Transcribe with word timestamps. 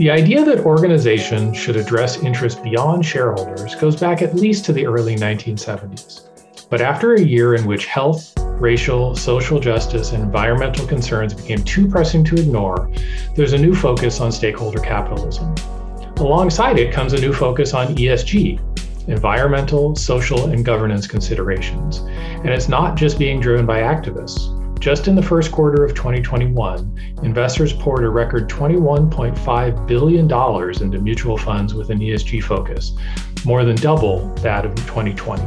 The 0.00 0.10
idea 0.10 0.42
that 0.46 0.60
organizations 0.60 1.58
should 1.58 1.76
address 1.76 2.22
interests 2.22 2.58
beyond 2.58 3.04
shareholders 3.04 3.74
goes 3.74 3.96
back 3.96 4.22
at 4.22 4.34
least 4.34 4.64
to 4.64 4.72
the 4.72 4.86
early 4.86 5.14
1970s. 5.14 6.22
But 6.70 6.80
after 6.80 7.12
a 7.12 7.20
year 7.20 7.54
in 7.54 7.66
which 7.66 7.84
health, 7.84 8.32
racial, 8.38 9.14
social 9.14 9.60
justice, 9.60 10.12
and 10.12 10.22
environmental 10.22 10.86
concerns 10.86 11.34
became 11.34 11.62
too 11.64 11.86
pressing 11.86 12.24
to 12.24 12.36
ignore, 12.36 12.90
there's 13.36 13.52
a 13.52 13.58
new 13.58 13.74
focus 13.74 14.22
on 14.22 14.32
stakeholder 14.32 14.80
capitalism. 14.80 15.54
Alongside 16.16 16.78
it 16.78 16.94
comes 16.94 17.12
a 17.12 17.20
new 17.20 17.34
focus 17.34 17.74
on 17.74 17.94
ESG, 17.96 18.58
environmental, 19.06 19.94
social, 19.94 20.46
and 20.46 20.64
governance 20.64 21.06
considerations. 21.06 21.98
And 22.38 22.48
it's 22.48 22.70
not 22.70 22.96
just 22.96 23.18
being 23.18 23.38
driven 23.38 23.66
by 23.66 23.80
activists. 23.80 24.59
Just 24.80 25.08
in 25.08 25.14
the 25.14 25.22
first 25.22 25.52
quarter 25.52 25.84
of 25.84 25.94
2021, 25.94 27.18
investors 27.22 27.74
poured 27.74 28.02
a 28.02 28.08
record 28.08 28.48
$21.5 28.48 29.86
billion 29.86 30.82
into 30.82 30.98
mutual 30.98 31.36
funds 31.36 31.74
with 31.74 31.90
an 31.90 31.98
ESG 31.98 32.42
focus, 32.42 32.94
more 33.44 33.62
than 33.62 33.76
double 33.76 34.34
that 34.36 34.64
of 34.64 34.74
2020. 34.76 35.42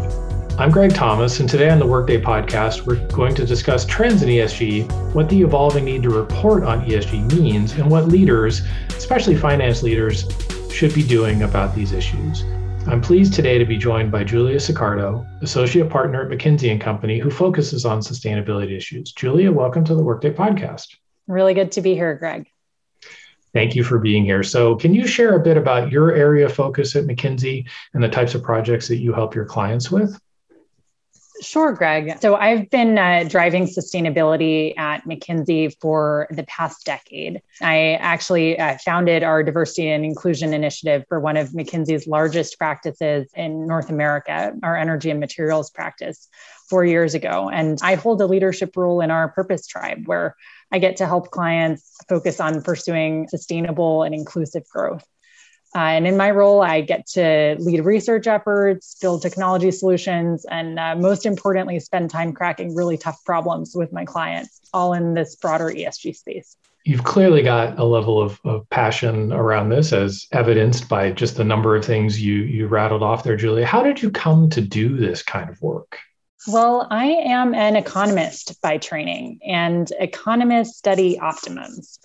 I'm 0.60 0.70
Greg 0.70 0.94
Thomas, 0.94 1.40
and 1.40 1.50
today 1.50 1.72
on 1.72 1.80
the 1.80 1.88
Workday 1.88 2.22
podcast, 2.22 2.86
we're 2.86 3.08
going 3.08 3.34
to 3.34 3.44
discuss 3.44 3.88
trends 3.88 4.22
in 4.22 4.30
ESG, 4.30 5.16
what 5.16 5.30
the 5.30 5.42
evolving 5.42 5.86
need 5.86 6.04
to 6.04 6.12
report 6.12 6.64
on 6.64 6.86
ESG 6.86 7.34
means, 7.34 7.74
and 7.74 7.90
what 7.90 8.08
leaders, 8.10 8.62
especially 8.90 9.36
finance 9.36 9.82
leaders, 9.82 10.28
should 10.72 10.94
be 10.94 11.02
doing 11.02 11.42
about 11.42 11.74
these 11.74 11.92
issues. 11.92 12.44
I'm 12.86 13.00
pleased 13.00 13.34
today 13.34 13.58
to 13.58 13.66
be 13.66 13.78
joined 13.78 14.12
by 14.12 14.26
Julia 14.26 14.60
Sicardo, 14.60 15.26
Associate 15.42 15.90
Partner 15.90 16.24
at 16.24 16.38
McKinsey 16.38 16.80
& 16.80 16.82
Company, 16.82 17.18
who 17.18 17.32
focuses 17.32 17.86
on 17.86 18.02
sustainability 18.02 18.76
issues. 18.76 19.14
Julia, 19.14 19.52
welcome 19.52 19.86
to 19.86 19.96
the 19.96 20.04
Workday 20.04 20.32
Podcast. 20.32 20.88
Really 21.28 21.54
good 21.54 21.72
to 21.72 21.82
be 21.82 21.96
here, 21.96 22.14
Greg. 22.16 22.46
Thank 23.54 23.74
you 23.74 23.84
for 23.86 24.00
being 24.00 24.26
here. 24.26 24.44
So, 24.44 24.76
can 24.76 24.94
you 24.94 25.08
share 25.08 25.36
a 25.36 25.40
bit 25.40 25.56
about 25.56 25.92
your 25.92 26.14
area 26.14 26.46
of 26.46 26.54
focus 26.54 26.96
at 26.96 27.06
McKinsey 27.06 27.68
and 27.94 28.04
the 28.04 28.10
types 28.10 28.36
of 28.36 28.44
projects 28.44 28.90
that 28.90 28.98
you 28.98 29.14
help 29.14 29.34
your 29.34 29.46
clients 29.46 29.90
with? 29.90 30.20
Sure, 31.44 31.74
Greg. 31.74 32.20
So 32.22 32.36
I've 32.36 32.70
been 32.70 32.98
uh, 32.98 33.26
driving 33.28 33.66
sustainability 33.66 34.78
at 34.78 35.04
McKinsey 35.06 35.76
for 35.82 36.28
the 36.32 36.44
past 36.44 36.86
decade. 36.86 37.42
I 37.62 37.96
actually 37.96 38.58
uh, 38.58 38.78
founded 38.84 39.24
our 39.24 39.44
diversity 39.44 39.90
and 39.90 40.06
inclusion 40.06 40.54
initiative 40.54 41.04
for 41.10 41.20
one 41.20 41.36
of 41.36 41.50
McKinsey's 41.50 42.08
largest 42.08 42.58
practices 42.58 43.30
in 43.36 43.68
North 43.68 43.90
America, 43.90 44.54
our 44.64 44.78
energy 44.78 45.10
and 45.10 45.20
materials 45.20 45.70
practice, 45.70 46.30
four 46.70 46.86
years 46.86 47.14
ago. 47.14 47.50
And 47.50 47.78
I 47.84 47.96
hold 47.96 48.22
a 48.22 48.26
leadership 48.26 48.76
role 48.78 49.02
in 49.02 49.12
our 49.12 49.30
purpose 49.30 49.68
tribe 49.68 50.04
where 50.06 50.36
I 50.72 50.80
get 50.80 50.98
to 50.98 51.06
help 51.06 51.30
clients 51.30 51.98
focus 52.08 52.40
on 52.40 52.62
pursuing 52.62 53.28
sustainable 53.28 54.04
and 54.04 54.16
inclusive 54.16 54.64
growth. 54.70 55.06
Uh, 55.76 55.80
and 55.80 56.06
in 56.06 56.16
my 56.16 56.30
role, 56.30 56.62
I 56.62 56.82
get 56.82 57.08
to 57.08 57.56
lead 57.60 57.84
research 57.84 58.28
efforts, 58.28 58.96
build 59.02 59.24
technology 59.24 59.72
solutions, 59.72 60.46
and 60.46 60.80
uh, 60.80 60.96
most 60.96 61.26
importantly, 61.26 61.80
spend 61.80 62.12
time 62.12 62.32
cracking 62.32 62.76
really 62.76 62.98
tough 62.98 63.24
problems 63.26 63.74
with 63.76 63.92
my 63.92 64.06
clients, 64.06 64.62
all 64.72 64.94
in 64.94 65.16
this 65.16 65.36
broader 65.36 65.66
ESG 65.66 66.16
space. 66.16 66.56
You've 66.86 67.06
clearly 67.06 67.42
got 67.42 67.80
a 67.80 67.86
level 67.86 68.22
of, 68.22 68.40
of 68.44 68.70
passion 68.70 69.32
around 69.32 69.70
this, 69.70 69.94
as 69.94 70.28
evidenced 70.32 70.90
by 70.90 71.12
just 71.12 71.38
the 71.38 71.44
number 71.44 71.76
of 71.76 71.84
things 71.84 72.22
you, 72.22 72.36
you 72.44 72.68
rattled 72.68 73.02
off 73.02 73.24
there, 73.24 73.38
Julia. 73.38 73.66
How 73.66 73.82
did 73.82 74.02
you 74.02 74.12
come 74.12 74.50
to 74.52 74.62
do 74.62 74.96
this 74.96 75.24
kind 75.24 75.50
of 75.50 75.60
work? 75.62 75.98
Well, 76.46 76.88
I 76.92 77.06
am 77.06 77.56
an 77.56 77.78
economist 77.78 78.62
by 78.62 78.78
training, 78.78 79.40
and 79.48 79.90
economists 79.98 80.78
study 80.78 81.18
optimums 81.18 82.00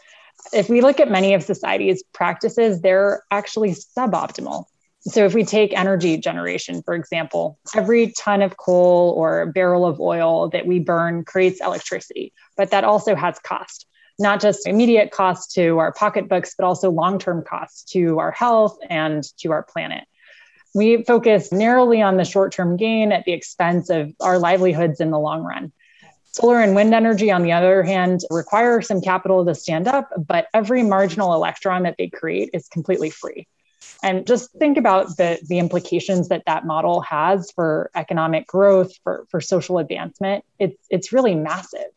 if 0.52 0.68
we 0.68 0.80
look 0.80 1.00
at 1.00 1.10
many 1.10 1.34
of 1.34 1.42
society's 1.42 2.02
practices, 2.12 2.80
they're 2.80 3.22
actually 3.30 3.70
suboptimal. 3.70 4.64
So, 5.00 5.24
if 5.24 5.32
we 5.32 5.44
take 5.44 5.78
energy 5.78 6.16
generation, 6.19 6.82
for 6.82 6.94
example, 6.94 7.59
every 7.75 8.12
ton 8.19 8.42
of 8.42 8.56
coal 8.56 9.14
or 9.16 9.47
barrel 9.47 9.86
of 9.86 10.00
oil 10.00 10.48
that 10.50 10.66
we 10.66 10.81
burn 10.81 11.25
creates 11.25 11.60
electricity, 11.60 12.32
but 12.56 12.70
that 12.72 12.84
also 12.84 13.14
has 13.14 13.38
cost, 13.38 13.86
not 14.19 14.41
just 14.41 14.66
immediate 14.66 15.12
cost 15.12 15.53
to 15.54 15.78
our 15.78 15.92
pocketbooks, 15.92 16.54
but 16.59 16.65
also 16.65 16.91
long 16.91 17.19
term 17.19 17.44
costs 17.48 17.84
to 17.92 18.19
our 18.19 18.32
health 18.32 18.76
and 18.91 19.25
to 19.38 19.53
our 19.53 19.62
planet. 19.62 20.04
We 20.75 21.04
focus 21.04 21.53
narrowly 21.53 22.03
on 22.03 22.16
the 22.16 22.25
short 22.25 22.53
term 22.53 22.76
gain 22.76 23.12
at 23.12 23.25
the 23.25 23.32
expense 23.32 23.91
of 23.91 24.12
our 24.20 24.38
livelihoods 24.38 25.00
in 25.00 25.10
the 25.10 25.19
long 25.19 25.42
run. 25.42 25.72
Solar 26.41 26.60
and 26.60 26.76
wind 26.76 26.94
energy, 26.94 27.32
on 27.32 27.43
the 27.43 27.50
other 27.50 27.82
hand, 27.82 28.21
require 28.31 28.81
some 28.81 29.00
capital 29.00 29.44
to 29.44 29.56
stand 29.56 29.88
up, 29.88 30.09
but 30.16 30.47
every 30.54 30.84
marginal 30.84 31.34
electron 31.34 31.82
that 31.82 31.97
they 31.99 32.09
create 32.09 32.50
is 32.53 32.69
completely 32.69 33.10
free. 33.10 33.49
And 34.04 34.25
just 34.25 34.53
think 34.53 34.78
about 34.78 35.16
the, 35.16 35.41
the 35.48 35.59
implications 35.59 36.28
that 36.28 36.44
that 36.47 36.65
model 36.65 37.00
has 37.00 37.50
for 37.50 37.91
economic 37.97 38.47
growth, 38.47 38.93
for, 39.03 39.27
for 39.31 39.41
social 39.41 39.78
advancement. 39.78 40.44
It's, 40.60 40.77
it's 40.91 41.12
really 41.12 41.34
massive. 41.34 41.91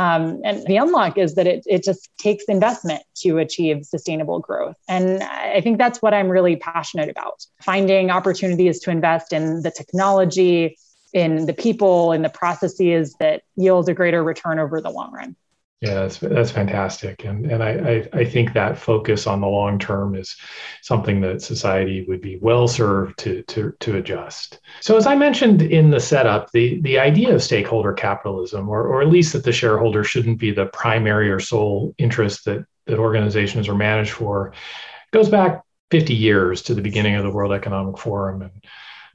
Um, 0.00 0.40
and 0.44 0.66
the 0.66 0.78
unlock 0.78 1.16
is 1.16 1.36
that 1.36 1.46
it, 1.46 1.62
it 1.66 1.84
just 1.84 2.10
takes 2.18 2.44
investment 2.46 3.04
to 3.18 3.38
achieve 3.38 3.86
sustainable 3.86 4.40
growth. 4.40 4.76
And 4.88 5.22
I 5.22 5.60
think 5.60 5.78
that's 5.78 6.02
what 6.02 6.12
I'm 6.12 6.28
really 6.28 6.56
passionate 6.56 7.08
about 7.08 7.46
finding 7.62 8.10
opportunities 8.10 8.80
to 8.80 8.90
invest 8.90 9.32
in 9.32 9.62
the 9.62 9.70
technology, 9.70 10.76
in 11.16 11.46
the 11.46 11.54
people 11.54 12.12
and 12.12 12.22
the 12.22 12.28
processes 12.28 13.14
that 13.20 13.42
yield 13.56 13.88
a 13.88 13.94
greater 13.94 14.22
return 14.22 14.58
over 14.58 14.82
the 14.82 14.90
long 14.90 15.10
run. 15.12 15.34
Yeah, 15.80 15.94
that's 15.94 16.18
that's 16.18 16.50
fantastic, 16.50 17.24
and 17.24 17.50
and 17.50 17.62
I, 17.62 17.70
I, 17.70 18.20
I 18.20 18.24
think 18.24 18.52
that 18.52 18.78
focus 18.78 19.26
on 19.26 19.40
the 19.40 19.46
long 19.46 19.78
term 19.78 20.14
is 20.14 20.34
something 20.82 21.20
that 21.20 21.42
society 21.42 22.04
would 22.08 22.22
be 22.22 22.38
well 22.40 22.66
served 22.66 23.18
to 23.20 23.42
to 23.42 23.72
to 23.80 23.96
adjust. 23.96 24.60
So 24.80 24.96
as 24.96 25.06
I 25.06 25.14
mentioned 25.14 25.60
in 25.60 25.90
the 25.90 26.00
setup, 26.00 26.50
the 26.52 26.80
the 26.80 26.98
idea 26.98 27.34
of 27.34 27.42
stakeholder 27.42 27.92
capitalism, 27.92 28.68
or 28.68 28.86
or 28.86 29.02
at 29.02 29.08
least 29.08 29.34
that 29.34 29.44
the 29.44 29.52
shareholder 29.52 30.02
shouldn't 30.02 30.38
be 30.38 30.50
the 30.50 30.66
primary 30.66 31.30
or 31.30 31.40
sole 31.40 31.94
interest 31.98 32.46
that 32.46 32.64
that 32.86 32.98
organizations 32.98 33.68
are 33.68 33.74
managed 33.74 34.12
for, 34.12 34.52
goes 35.12 35.28
back 35.28 35.62
50 35.90 36.14
years 36.14 36.62
to 36.62 36.74
the 36.74 36.82
beginning 36.82 37.16
of 37.16 37.22
the 37.22 37.30
World 37.30 37.52
Economic 37.52 37.98
Forum 37.98 38.42
and 38.42 38.64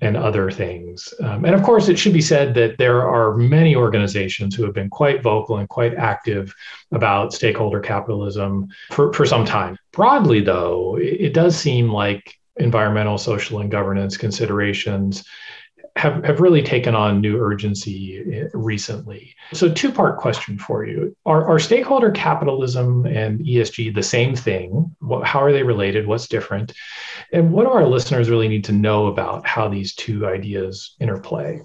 and 0.01 0.17
other 0.17 0.50
things. 0.50 1.13
Um, 1.22 1.45
and 1.45 1.53
of 1.53 1.62
course, 1.62 1.88
it 1.88 1.97
should 1.97 2.13
be 2.13 2.22
said 2.22 2.56
that 2.56 2.78
there 2.78 3.07
are 3.07 3.38
many 3.38 3.75
organizations 3.75 4.56
who 4.56 4.63
have 4.63 4.73
been 4.73 4.89
quite 4.89 5.22
vocal 5.22 5.57
and 5.57 5.69
quite 5.69 5.94
active 5.94 6.53
about 6.91 7.34
stakeholder 7.34 7.79
capitalism 7.79 8.67
for, 8.91 9.13
for 9.13 9.25
some 9.25 9.45
time. 9.45 9.78
Broadly, 9.91 10.41
though, 10.41 10.97
it, 10.97 11.22
it 11.28 11.34
does 11.34 11.56
seem 11.56 11.91
like 11.91 12.35
environmental, 12.57 13.17
social, 13.17 13.59
and 13.59 13.69
governance 13.69 14.17
considerations 14.17 15.23
have, 15.96 16.24
have 16.24 16.40
really 16.40 16.62
taken 16.62 16.96
on 16.96 17.22
new 17.22 17.38
urgency 17.38 18.24
eh, 18.34 18.47
recently. 18.53 19.35
So, 19.53 19.72
two 19.72 19.91
part 19.91 20.18
question 20.18 20.57
for 20.57 20.85
you 20.85 21.16
are, 21.25 21.46
are 21.46 21.59
stakeholder 21.59 22.12
capitalism 22.12 23.06
and 23.06 23.40
ESG 23.40 23.94
the 23.94 24.03
same 24.03 24.35
thing? 24.35 24.96
What, 25.00 25.25
how 25.25 25.41
are 25.44 25.51
they 25.51 25.63
related? 25.63 26.07
What's 26.07 26.28
different? 26.28 26.74
And 27.34 27.51
what 27.51 27.63
do 27.63 27.72
our 27.72 27.85
listeners 27.85 28.30
really 28.30 28.47
need 28.47 28.66
to 28.66 28.72
know 28.72 29.07
about 29.07 29.46
how 29.46 29.68
these 29.68 29.94
two 29.96 30.25
ideas 30.25 30.96
interplay? 31.00 31.62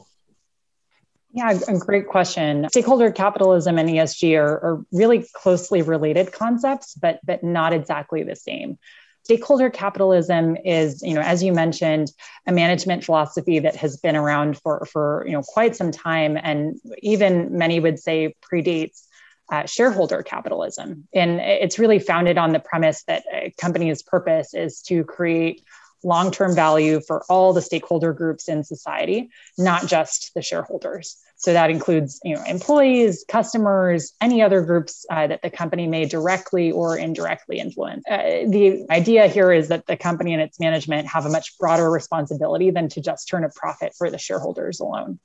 Yeah, 1.32 1.58
a 1.68 1.78
great 1.78 2.06
question. 2.08 2.66
Stakeholder 2.70 3.10
capitalism 3.10 3.78
and 3.78 3.90
ESG 3.90 4.38
are, 4.38 4.54
are 4.54 4.84
really 4.90 5.26
closely 5.34 5.82
related 5.82 6.32
concepts, 6.32 6.94
but 6.94 7.20
but 7.24 7.44
not 7.44 7.72
exactly 7.74 8.22
the 8.22 8.36
same 8.36 8.78
stakeholder 9.26 9.68
capitalism 9.68 10.56
is 10.64 11.02
you 11.02 11.12
know 11.12 11.20
as 11.20 11.42
you 11.42 11.52
mentioned 11.52 12.12
a 12.46 12.52
management 12.52 13.02
philosophy 13.02 13.58
that 13.58 13.74
has 13.74 13.96
been 13.96 14.14
around 14.14 14.56
for 14.56 14.86
for 14.92 15.24
you 15.26 15.32
know 15.32 15.42
quite 15.42 15.74
some 15.74 15.90
time 15.90 16.38
and 16.40 16.78
even 17.02 17.58
many 17.58 17.80
would 17.80 17.98
say 17.98 18.36
predates 18.40 19.02
uh, 19.50 19.64
shareholder 19.64 20.22
capitalism. 20.22 21.06
And 21.12 21.40
it's 21.40 21.78
really 21.78 21.98
founded 21.98 22.38
on 22.38 22.52
the 22.52 22.58
premise 22.58 23.02
that 23.04 23.24
a 23.32 23.52
company's 23.60 24.02
purpose 24.02 24.54
is 24.54 24.80
to 24.82 25.04
create 25.04 25.62
long-term 26.04 26.54
value 26.54 27.00
for 27.00 27.24
all 27.28 27.52
the 27.52 27.62
stakeholder 27.62 28.12
groups 28.12 28.48
in 28.48 28.62
society 28.62 29.30
not 29.58 29.86
just 29.86 30.30
the 30.34 30.42
shareholders 30.42 31.16
so 31.38 31.52
that 31.52 31.70
includes 31.70 32.18
you 32.24 32.34
know, 32.34 32.42
employees, 32.44 33.24
customers, 33.28 34.14
any 34.22 34.42
other 34.42 34.62
groups 34.62 35.04
uh, 35.10 35.26
that 35.26 35.42
the 35.42 35.50
company 35.50 35.86
may 35.86 36.06
directly 36.06 36.72
or 36.72 36.96
indirectly 36.96 37.58
influence. 37.58 38.02
Uh, 38.10 38.44
the 38.48 38.86
idea 38.90 39.28
here 39.28 39.52
is 39.52 39.68
that 39.68 39.86
the 39.86 39.98
company 39.98 40.32
and 40.32 40.42
its 40.42 40.58
management 40.58 41.06
have 41.06 41.26
a 41.26 41.28
much 41.28 41.58
broader 41.58 41.90
responsibility 41.90 42.70
than 42.70 42.88
to 42.88 43.02
just 43.02 43.28
turn 43.28 43.44
a 43.44 43.50
profit 43.50 43.94
for 43.96 44.10
the 44.10 44.18
shareholders 44.18 44.80
alone. 44.80 45.18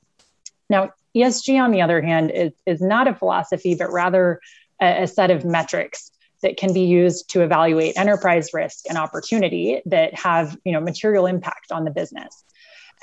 Now, 0.68 0.90
ESG, 1.16 1.58
on 1.60 1.70
the 1.70 1.80
other 1.80 2.02
hand, 2.02 2.30
is, 2.30 2.52
is 2.66 2.82
not 2.82 3.08
a 3.08 3.14
philosophy, 3.14 3.74
but 3.74 3.90
rather 3.90 4.40
a, 4.80 5.04
a 5.04 5.06
set 5.06 5.30
of 5.30 5.46
metrics 5.46 6.10
that 6.42 6.58
can 6.58 6.74
be 6.74 6.82
used 6.82 7.30
to 7.30 7.42
evaluate 7.42 7.96
enterprise 7.96 8.50
risk 8.52 8.84
and 8.88 8.98
opportunity 8.98 9.80
that 9.86 10.14
have 10.14 10.58
you 10.64 10.72
know, 10.72 10.80
material 10.80 11.26
impact 11.26 11.72
on 11.72 11.84
the 11.84 11.90
business. 11.90 12.44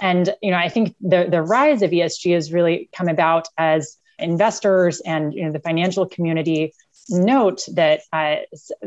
And 0.02 0.34
you 0.42 0.52
know, 0.52 0.58
I 0.58 0.70
think 0.70 0.96
the 1.02 1.28
the 1.30 1.42
rise 1.42 1.82
of 1.82 1.92
ESG 1.92 2.34
has 2.34 2.52
really 2.54 2.90
come 2.96 3.08
about 3.08 3.48
as 3.58 3.98
investors 4.18 5.02
and 5.02 5.34
you 5.34 5.46
know, 5.46 5.52
the 5.52 5.60
financial 5.60 6.06
community 6.06 6.74
note 7.10 7.62
that 7.74 8.02
uh, 8.14 8.36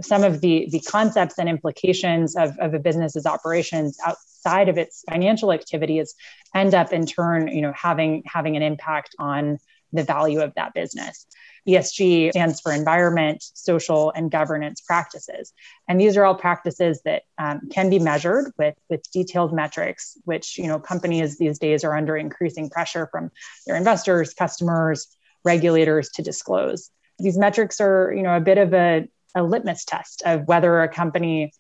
some 0.00 0.22
of 0.22 0.40
the, 0.40 0.68
the 0.70 0.80
concepts 0.80 1.38
and 1.38 1.48
implications 1.48 2.36
of, 2.36 2.56
of 2.58 2.74
a 2.74 2.78
business's 2.78 3.26
operations 3.26 3.98
outside 4.04 4.68
of 4.68 4.78
its 4.78 5.04
financial 5.10 5.52
activities 5.52 6.14
end 6.54 6.74
up 6.74 6.92
in 6.92 7.06
turn 7.06 7.48
you 7.48 7.62
know 7.62 7.72
having 7.74 8.22
having 8.26 8.56
an 8.56 8.62
impact 8.62 9.14
on 9.18 9.58
the 9.92 10.02
value 10.02 10.40
of 10.40 10.54
that 10.54 10.74
business 10.74 11.26
ESG 11.66 12.30
stands 12.30 12.60
for 12.60 12.72
environment, 12.72 13.42
social, 13.54 14.12
and 14.14 14.30
governance 14.30 14.80
practices. 14.80 15.52
And 15.88 16.00
these 16.00 16.16
are 16.16 16.24
all 16.24 16.34
practices 16.34 17.00
that 17.04 17.22
um, 17.38 17.68
can 17.70 17.88
be 17.88 17.98
measured 17.98 18.52
with, 18.58 18.74
with 18.90 19.08
detailed 19.12 19.52
metrics, 19.52 20.16
which 20.24 20.58
you 20.58 20.66
know 20.66 20.78
companies 20.78 21.38
these 21.38 21.58
days 21.58 21.84
are 21.84 21.96
under 21.96 22.16
increasing 22.16 22.68
pressure 22.68 23.08
from 23.12 23.30
their 23.66 23.76
investors, 23.76 24.34
customers, 24.34 25.06
regulators 25.44 26.10
to 26.10 26.22
disclose. 26.22 26.90
These 27.18 27.38
metrics 27.38 27.80
are 27.80 28.12
you 28.12 28.22
know 28.22 28.36
a 28.36 28.40
bit 28.40 28.58
of 28.58 28.74
a, 28.74 29.08
a 29.34 29.42
litmus 29.42 29.84
test 29.84 30.22
of 30.24 30.48
whether 30.48 30.82
a 30.82 30.88
company 30.88 31.52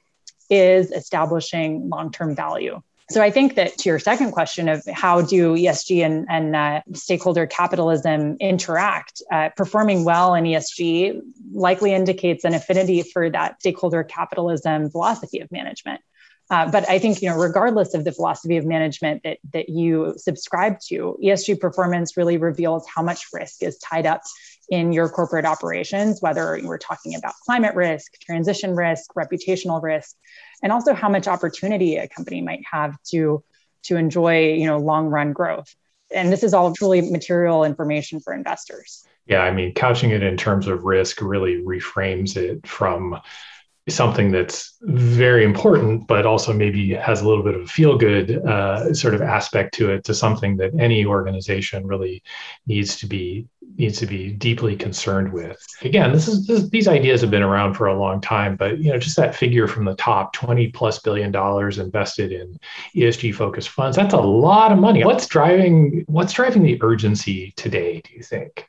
is 0.50 0.90
establishing 0.90 1.88
long-term 1.88 2.34
value 2.34 2.82
so 3.12 3.22
I 3.22 3.30
think 3.30 3.54
that 3.56 3.78
to 3.78 3.88
your 3.88 3.98
second 3.98 4.32
question 4.32 4.68
of 4.68 4.82
how 4.92 5.22
do 5.22 5.54
ESG 5.54 6.04
and, 6.04 6.26
and 6.28 6.56
uh, 6.56 6.82
stakeholder 6.94 7.46
capitalism 7.46 8.36
interact, 8.40 9.22
uh, 9.30 9.50
performing 9.56 10.04
well 10.04 10.34
in 10.34 10.44
ESG 10.44 11.20
likely 11.52 11.92
indicates 11.92 12.44
an 12.44 12.54
affinity 12.54 13.02
for 13.02 13.30
that 13.30 13.60
stakeholder 13.60 14.04
capitalism 14.04 14.90
philosophy 14.90 15.40
of 15.40 15.50
management. 15.50 16.00
Uh, 16.50 16.70
but 16.70 16.88
I 16.88 16.98
think, 16.98 17.22
you 17.22 17.30
know, 17.30 17.36
regardless 17.36 17.94
of 17.94 18.04
the 18.04 18.12
philosophy 18.12 18.58
of 18.58 18.66
management 18.66 19.22
that, 19.22 19.38
that 19.54 19.70
you 19.70 20.14
subscribe 20.18 20.80
to, 20.88 21.16
ESG 21.24 21.58
performance 21.58 22.16
really 22.16 22.36
reveals 22.36 22.86
how 22.94 23.02
much 23.02 23.24
risk 23.32 23.62
is 23.62 23.78
tied 23.78 24.04
up 24.04 24.20
in 24.68 24.92
your 24.92 25.08
corporate 25.08 25.46
operations, 25.46 26.20
whether 26.20 26.60
we're 26.62 26.78
talking 26.78 27.14
about 27.14 27.32
climate 27.46 27.74
risk, 27.74 28.12
transition 28.20 28.76
risk, 28.76 29.14
reputational 29.14 29.82
risk, 29.82 30.14
and 30.62 30.72
also 30.72 30.94
how 30.94 31.08
much 31.08 31.26
opportunity 31.26 31.96
a 31.96 32.08
company 32.08 32.40
might 32.40 32.62
have 32.70 32.96
to, 33.10 33.42
to 33.84 33.96
enjoy, 33.96 34.52
you 34.54 34.66
know, 34.66 34.78
long 34.78 35.06
run 35.06 35.32
growth. 35.32 35.74
And 36.14 36.32
this 36.32 36.42
is 36.42 36.54
all 36.54 36.72
truly 36.74 37.10
material 37.10 37.64
information 37.64 38.20
for 38.20 38.32
investors. 38.32 39.04
Yeah, 39.26 39.40
I 39.40 39.52
mean, 39.52 39.72
couching 39.74 40.10
it 40.10 40.22
in 40.22 40.36
terms 40.36 40.66
of 40.66 40.84
risk 40.84 41.22
really 41.22 41.56
reframes 41.56 42.36
it 42.36 42.66
from 42.66 43.18
something 43.88 44.30
that's 44.30 44.76
very 44.82 45.44
important, 45.44 46.06
but 46.06 46.24
also 46.24 46.52
maybe 46.52 46.94
has 46.94 47.20
a 47.20 47.28
little 47.28 47.42
bit 47.42 47.54
of 47.54 47.62
a 47.62 47.66
feel 47.66 47.98
good 47.98 48.38
uh, 48.46 48.94
sort 48.94 49.14
of 49.14 49.22
aspect 49.22 49.74
to 49.74 49.90
it, 49.90 50.04
to 50.04 50.14
something 50.14 50.56
that 50.56 50.72
any 50.78 51.04
organization 51.04 51.86
really 51.86 52.22
needs 52.66 52.96
to 52.96 53.06
be 53.06 53.46
needs 53.78 53.98
to 53.98 54.06
be 54.06 54.30
deeply 54.32 54.76
concerned 54.76 55.32
with. 55.32 55.58
Again, 55.80 56.12
this 56.12 56.28
is 56.28 56.46
this, 56.46 56.68
these 56.68 56.86
ideas 56.86 57.22
have 57.22 57.30
been 57.30 57.42
around 57.42 57.74
for 57.74 57.86
a 57.86 57.98
long 57.98 58.20
time, 58.20 58.54
but 58.54 58.78
you 58.78 58.92
know, 58.92 58.98
just 58.98 59.16
that 59.16 59.34
figure 59.34 59.66
from 59.66 59.84
the 59.84 59.96
top, 59.96 60.32
twenty 60.32 60.68
plus 60.68 61.00
billion 61.00 61.32
dollars 61.32 61.78
invested 61.78 62.32
in 62.32 62.58
ESG 62.94 63.34
focused 63.34 63.70
funds, 63.70 63.96
that's 63.96 64.14
a 64.14 64.20
lot 64.20 64.70
of 64.70 64.78
money. 64.78 65.04
What's 65.04 65.26
driving 65.26 66.04
what's 66.06 66.32
driving 66.32 66.62
the 66.62 66.78
urgency 66.82 67.52
today? 67.56 68.00
Do 68.04 68.14
you 68.14 68.22
think? 68.22 68.68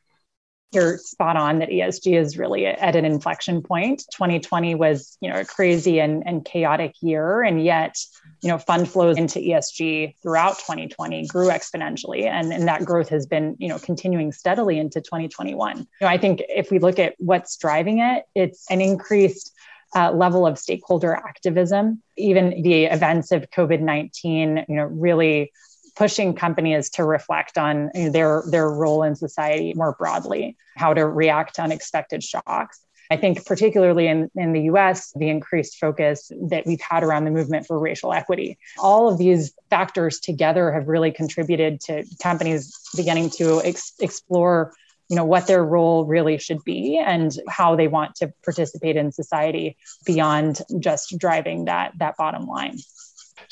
You're 0.74 0.98
spot 0.98 1.38
on 1.38 1.60
that 1.60 1.70
ESG 1.70 2.20
is 2.20 2.38
really 2.38 2.66
at 2.66 2.96
an 2.96 3.06
inflection 3.06 3.62
point. 3.62 4.04
2020 4.14 4.75
was, 4.75 5.18
you 5.22 5.30
know, 5.30 5.40
a 5.40 5.46
crazy 5.46 6.00
and, 6.00 6.24
and 6.25 6.44
chaotic 6.46 6.96
year. 7.02 7.42
And 7.44 7.64
yet, 7.64 7.98
you 8.42 8.50
know, 8.50 8.58
fund 8.58 8.90
flows 8.90 9.18
into 9.18 9.40
ESG 9.40 10.16
throughout 10.22 10.60
2020 10.60 11.28
grew 11.28 11.48
exponentially. 11.48 12.25
And, 12.25 12.52
and 12.52 12.68
that 12.68 12.86
growth 12.86 13.10
has 13.10 13.25
been, 13.25 13.56
you 13.60 13.70
know, 13.70 13.80
continuing 13.80 14.31
steadily 14.31 14.80
into 14.80 15.02
2021. 15.02 15.78
You 15.78 15.86
know, 16.02 16.08
I 16.08 16.18
think 16.18 16.42
if 16.50 16.72
we 16.72 16.80
look 16.80 17.00
at 17.00 17.16
what's 17.20 17.58
driving 17.58 18.00
it, 18.00 18.25
it's 18.36 18.70
an 18.70 18.81
increased 18.81 19.54
uh, 19.96 20.12
level 20.12 20.48
of 20.48 20.58
stakeholder 20.58 21.14
activism. 21.14 22.02
Even 22.18 22.62
the 22.64 22.86
events 22.86 23.31
of 23.31 23.50
COVID 23.52 23.80
19, 23.80 24.66
you 24.68 24.75
know, 24.75 24.86
really 24.86 25.52
pushing 25.95 26.34
companies 26.34 26.90
to 26.92 27.04
reflect 27.04 27.57
on 27.57 27.92
their 27.94 28.44
their 28.48 28.69
role 28.69 29.04
in 29.04 29.16
society 29.16 29.74
more 29.75 29.94
broadly, 29.94 30.57
how 30.75 30.94
to 30.94 31.06
react 31.06 31.56
to 31.56 31.62
unexpected 31.62 32.24
shocks. 32.24 32.80
I 33.12 33.18
think 33.18 33.45
particularly 33.45 34.07
in, 34.07 34.31
in 34.36 34.54
the 34.54 34.62
US, 34.62 35.12
the 35.12 35.30
increased 35.30 35.78
focus 35.78 36.31
that 36.50 36.66
we've 36.66 36.81
had 36.81 37.04
around 37.04 37.25
the 37.25 37.31
movement 37.31 37.68
for 37.68 37.78
racial 37.78 38.13
equity. 38.13 38.57
All 38.80 39.07
of 39.07 39.18
these 39.19 39.54
factors 39.69 40.19
together 40.19 40.72
have 40.72 40.88
really 40.88 41.12
contributed 41.12 41.80
to 41.81 42.06
companies 42.22 42.75
beginning 42.96 43.30
to 43.31 43.62
ex- 43.63 43.94
explore 44.00 44.74
you 45.10 45.18
know 45.18 45.25
what 45.25 45.48
their 45.48 45.63
role 45.63 46.06
really 46.06 46.38
should 46.38 46.63
be 46.63 46.98
and 46.98 47.38
how 47.48 47.75
they 47.75 47.88
want 47.88 48.16
to 48.16 48.34
participate 48.44 48.96
in 48.96 49.12
society 49.12 49.78
beyond 50.06 50.62
just 50.80 51.18
driving 51.19 51.66
that 51.66 51.92
that 52.00 52.16
bottom 52.18 52.48
line 52.48 52.78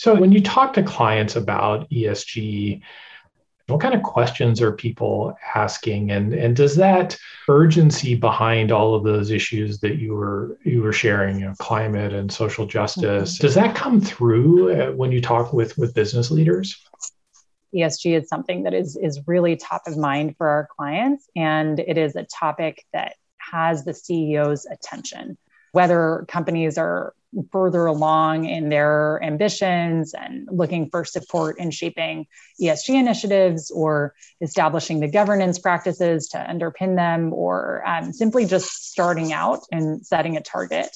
so, 0.01 0.15
when 0.15 0.31
you 0.31 0.41
talk 0.41 0.73
to 0.73 0.81
clients 0.81 1.35
about 1.35 1.87
ESG, 1.91 2.81
what 3.67 3.81
kind 3.81 3.93
of 3.93 4.01
questions 4.01 4.59
are 4.59 4.71
people 4.71 5.37
asking? 5.53 6.09
And 6.09 6.33
and 6.33 6.55
does 6.55 6.75
that 6.77 7.15
urgency 7.47 8.15
behind 8.15 8.71
all 8.71 8.95
of 8.95 9.03
those 9.03 9.29
issues 9.29 9.79
that 9.81 9.99
you 9.99 10.15
were 10.15 10.57
you 10.63 10.81
were 10.81 10.91
sharing 10.91 11.41
you 11.41 11.45
know 11.45 11.53
climate 11.59 12.13
and 12.13 12.31
social 12.31 12.65
justice 12.65 13.35
mm-hmm. 13.35 13.41
does 13.43 13.53
that 13.53 13.75
come 13.75 14.01
through 14.01 14.73
uh, 14.73 14.91
when 14.93 15.11
you 15.11 15.21
talk 15.21 15.53
with 15.53 15.77
with 15.77 15.93
business 15.93 16.31
leaders? 16.31 16.83
ESG 17.75 18.19
is 18.19 18.27
something 18.27 18.63
that 18.63 18.73
is 18.73 18.97
is 18.97 19.19
really 19.27 19.55
top 19.55 19.83
of 19.85 19.97
mind 19.97 20.35
for 20.35 20.49
our 20.49 20.67
clients 20.75 21.29
and 21.35 21.79
it 21.79 21.99
is 21.99 22.15
a 22.15 22.23
topic 22.23 22.83
that 22.91 23.17
has 23.37 23.85
the 23.85 23.91
CEO's 23.91 24.65
attention 24.65 25.37
whether 25.71 26.25
companies 26.27 26.77
are 26.77 27.13
further 27.51 27.85
along 27.85 28.45
in 28.45 28.69
their 28.69 29.23
ambitions 29.23 30.13
and 30.13 30.47
looking 30.51 30.89
for 30.89 31.05
support 31.05 31.57
in 31.59 31.71
shaping 31.71 32.27
ESG 32.61 32.99
initiatives 32.99 33.71
or 33.71 34.13
establishing 34.41 34.99
the 34.99 35.07
governance 35.07 35.57
practices 35.57 36.27
to 36.29 36.37
underpin 36.37 36.95
them 36.95 37.33
or 37.33 37.83
um, 37.87 38.11
simply 38.11 38.45
just 38.45 38.91
starting 38.91 39.31
out 39.31 39.61
and 39.71 40.05
setting 40.05 40.35
a 40.35 40.41
target. 40.41 40.89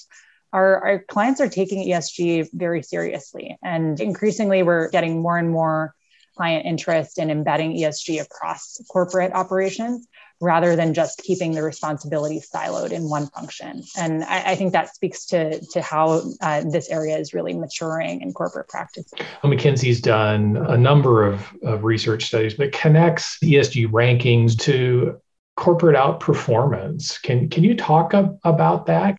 Our, 0.51 0.85
our 0.85 0.99
clients 1.07 1.41
are 1.41 1.49
taking 1.49 1.87
ESG 1.87 2.49
very 2.53 2.83
seriously. 2.83 3.57
And 3.63 3.99
increasingly, 3.99 4.63
we're 4.63 4.89
getting 4.89 5.21
more 5.21 5.37
and 5.37 5.49
more 5.49 5.95
client 6.35 6.65
interest 6.65 7.17
in 7.17 7.31
embedding 7.31 7.77
ESG 7.77 8.21
across 8.21 8.81
corporate 8.89 9.31
operations 9.31 10.05
rather 10.41 10.75
than 10.75 10.93
just 10.93 11.19
keeping 11.19 11.53
the 11.53 11.63
responsibility 11.63 12.41
siloed 12.41 12.91
in 12.91 13.09
one 13.09 13.27
function. 13.27 13.83
And 13.97 14.23
I, 14.25 14.51
I 14.51 14.55
think 14.55 14.73
that 14.73 14.93
speaks 14.93 15.25
to, 15.27 15.59
to 15.71 15.81
how 15.81 16.23
uh, 16.41 16.63
this 16.69 16.89
area 16.89 17.17
is 17.17 17.33
really 17.33 17.53
maturing 17.53 18.21
in 18.21 18.33
corporate 18.33 18.67
practice. 18.67 19.11
Well, 19.43 19.53
McKinsey's 19.53 20.01
done 20.01 20.57
a 20.57 20.77
number 20.77 21.25
of, 21.25 21.41
of 21.63 21.83
research 21.83 22.25
studies, 22.25 22.53
but 22.53 22.71
connects 22.71 23.37
ESG 23.39 23.89
rankings 23.91 24.59
to 24.61 25.19
corporate 25.55 25.95
outperformance. 25.95 27.21
Can, 27.21 27.49
can 27.49 27.63
you 27.63 27.75
talk 27.75 28.13
ab- 28.13 28.37
about 28.43 28.87
that? 28.87 29.17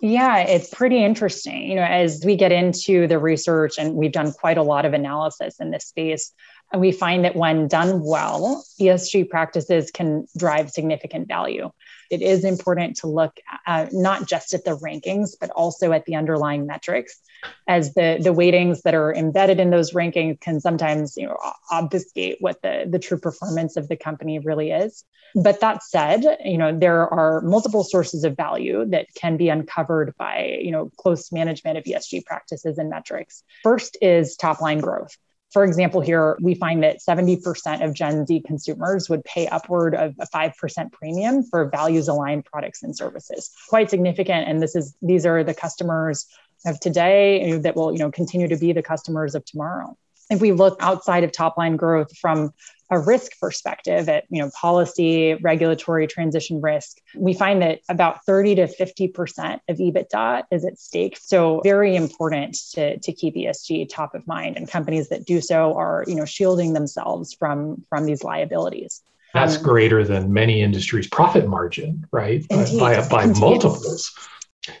Yeah, 0.00 0.38
it's 0.38 0.72
pretty 0.72 1.04
interesting. 1.04 1.68
You 1.68 1.74
know, 1.74 1.82
as 1.82 2.22
we 2.24 2.36
get 2.36 2.52
into 2.52 3.08
the 3.08 3.18
research, 3.18 3.74
and 3.78 3.94
we've 3.94 4.12
done 4.12 4.30
quite 4.30 4.56
a 4.56 4.62
lot 4.62 4.84
of 4.84 4.94
analysis 4.94 5.56
in 5.58 5.72
this 5.72 5.86
space, 5.86 6.32
and 6.72 6.80
we 6.80 6.92
find 6.92 7.24
that 7.24 7.34
when 7.34 7.66
done 7.66 8.02
well, 8.04 8.64
ESG 8.80 9.30
practices 9.30 9.90
can 9.90 10.26
drive 10.36 10.70
significant 10.70 11.26
value. 11.26 11.70
It 12.10 12.22
is 12.22 12.44
important 12.44 12.96
to 12.98 13.06
look 13.06 13.38
at, 13.66 13.92
not 13.92 14.26
just 14.26 14.54
at 14.54 14.64
the 14.64 14.76
rankings, 14.76 15.30
but 15.38 15.50
also 15.50 15.92
at 15.92 16.04
the 16.04 16.14
underlying 16.14 16.66
metrics, 16.66 17.20
as 17.66 17.94
the, 17.94 18.18
the 18.20 18.32
weightings 18.32 18.82
that 18.82 18.94
are 18.94 19.14
embedded 19.14 19.60
in 19.60 19.70
those 19.70 19.92
rankings 19.92 20.40
can 20.40 20.60
sometimes 20.60 21.16
you 21.16 21.26
know, 21.26 21.36
obfuscate 21.70 22.36
what 22.40 22.60
the, 22.62 22.86
the 22.88 22.98
true 22.98 23.18
performance 23.18 23.76
of 23.76 23.88
the 23.88 23.96
company 23.96 24.38
really 24.38 24.70
is. 24.70 25.04
But 25.34 25.60
that 25.60 25.82
said, 25.82 26.24
you 26.44 26.58
know, 26.58 26.76
there 26.76 27.08
are 27.08 27.42
multiple 27.42 27.84
sources 27.84 28.24
of 28.24 28.36
value 28.36 28.86
that 28.86 29.06
can 29.14 29.36
be 29.36 29.48
uncovered 29.48 30.14
by, 30.18 30.58
you 30.60 30.70
know, 30.70 30.90
close 30.98 31.30
management 31.32 31.78
of 31.78 31.84
ESG 31.84 32.24
practices 32.24 32.78
and 32.78 32.88
metrics. 32.88 33.42
First 33.62 33.98
is 34.00 34.36
top 34.36 34.60
line 34.60 34.80
growth. 34.80 35.16
For 35.52 35.64
example, 35.64 36.00
here 36.00 36.36
we 36.42 36.54
find 36.54 36.82
that 36.82 36.98
70% 37.00 37.84
of 37.84 37.94
Gen 37.94 38.26
Z 38.26 38.42
consumers 38.46 39.08
would 39.08 39.24
pay 39.24 39.46
upward 39.48 39.94
of 39.94 40.14
a 40.20 40.26
5% 40.26 40.92
premium 40.92 41.42
for 41.42 41.70
values 41.70 42.08
aligned 42.08 42.44
products 42.44 42.82
and 42.82 42.96
services. 42.96 43.50
Quite 43.68 43.88
significant. 43.88 44.48
And 44.48 44.62
this 44.62 44.76
is 44.76 44.94
these 45.00 45.24
are 45.24 45.42
the 45.42 45.54
customers 45.54 46.26
of 46.66 46.78
today 46.80 47.40
eh, 47.40 47.58
that 47.58 47.76
will 47.76 47.92
you 47.92 47.98
know 47.98 48.10
continue 48.10 48.48
to 48.48 48.56
be 48.56 48.72
the 48.72 48.82
customers 48.82 49.34
of 49.34 49.44
tomorrow 49.44 49.96
if 50.30 50.40
we 50.40 50.52
look 50.52 50.76
outside 50.80 51.24
of 51.24 51.32
top 51.32 51.56
line 51.56 51.76
growth 51.76 52.16
from 52.18 52.52
a 52.90 52.98
risk 52.98 53.38
perspective 53.40 54.08
at 54.08 54.24
you 54.30 54.40
know 54.42 54.50
policy 54.58 55.34
regulatory 55.34 56.06
transition 56.06 56.60
risk 56.60 56.98
we 57.16 57.34
find 57.34 57.62
that 57.62 57.80
about 57.88 58.24
30 58.24 58.56
to 58.56 58.66
50% 58.66 59.60
of 59.68 59.76
ebitda 59.78 60.44
is 60.50 60.64
at 60.64 60.78
stake 60.78 61.18
so 61.20 61.60
very 61.62 61.96
important 61.96 62.56
to, 62.72 62.98
to 62.98 63.12
keep 63.12 63.34
esg 63.34 63.88
top 63.88 64.14
of 64.14 64.26
mind 64.26 64.56
and 64.56 64.70
companies 64.70 65.08
that 65.08 65.24
do 65.24 65.40
so 65.40 65.74
are 65.74 66.04
you 66.06 66.14
know 66.14 66.24
shielding 66.24 66.72
themselves 66.72 67.34
from 67.34 67.84
from 67.88 68.04
these 68.04 68.24
liabilities 68.24 69.02
That's 69.34 69.56
um, 69.56 69.62
greater 69.62 70.04
than 70.04 70.32
many 70.32 70.62
industries' 70.62 71.06
profit 71.06 71.46
margin, 71.46 72.06
right? 72.12 72.46
Indeed, 72.48 72.80
by, 72.80 73.00
by, 73.08 73.26
by 73.26 73.38
multiples. 73.38 74.10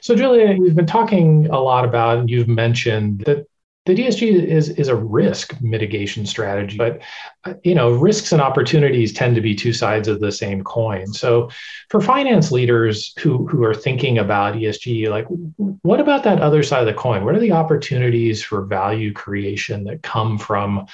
So, 0.00 0.14
Julia, 0.14 0.56
we've 0.58 0.74
been 0.74 0.86
talking 0.86 1.48
a 1.50 1.60
lot 1.60 1.84
about, 1.84 2.18
and 2.18 2.30
you've 2.30 2.48
mentioned 2.48 3.20
that 3.26 3.46
the 3.94 4.04
ESG 4.04 4.44
is, 4.44 4.68
is 4.70 4.88
a 4.88 4.94
risk 4.94 5.58
mitigation 5.62 6.26
strategy, 6.26 6.76
but 6.76 7.00
uh, 7.44 7.54
you 7.64 7.74
know 7.74 7.90
risks 7.90 8.32
and 8.32 8.42
opportunities 8.42 9.14
tend 9.14 9.34
to 9.34 9.40
be 9.40 9.54
two 9.54 9.72
sides 9.72 10.08
of 10.08 10.20
the 10.20 10.30
same 10.30 10.62
coin. 10.62 11.06
So, 11.06 11.48
for 11.88 12.00
finance 12.00 12.52
leaders 12.52 13.14
who 13.18 13.46
who 13.46 13.64
are 13.64 13.74
thinking 13.74 14.18
about 14.18 14.56
ESG, 14.56 15.08
like 15.08 15.26
what 15.82 16.00
about 16.00 16.22
that 16.24 16.40
other 16.40 16.62
side 16.62 16.80
of 16.80 16.86
the 16.86 16.92
coin? 16.92 17.24
What 17.24 17.34
are 17.34 17.40
the 17.40 17.52
opportunities 17.52 18.42
for 18.42 18.62
value 18.62 19.12
creation 19.14 19.84
that 19.84 20.02
come 20.02 20.36
from 20.36 20.86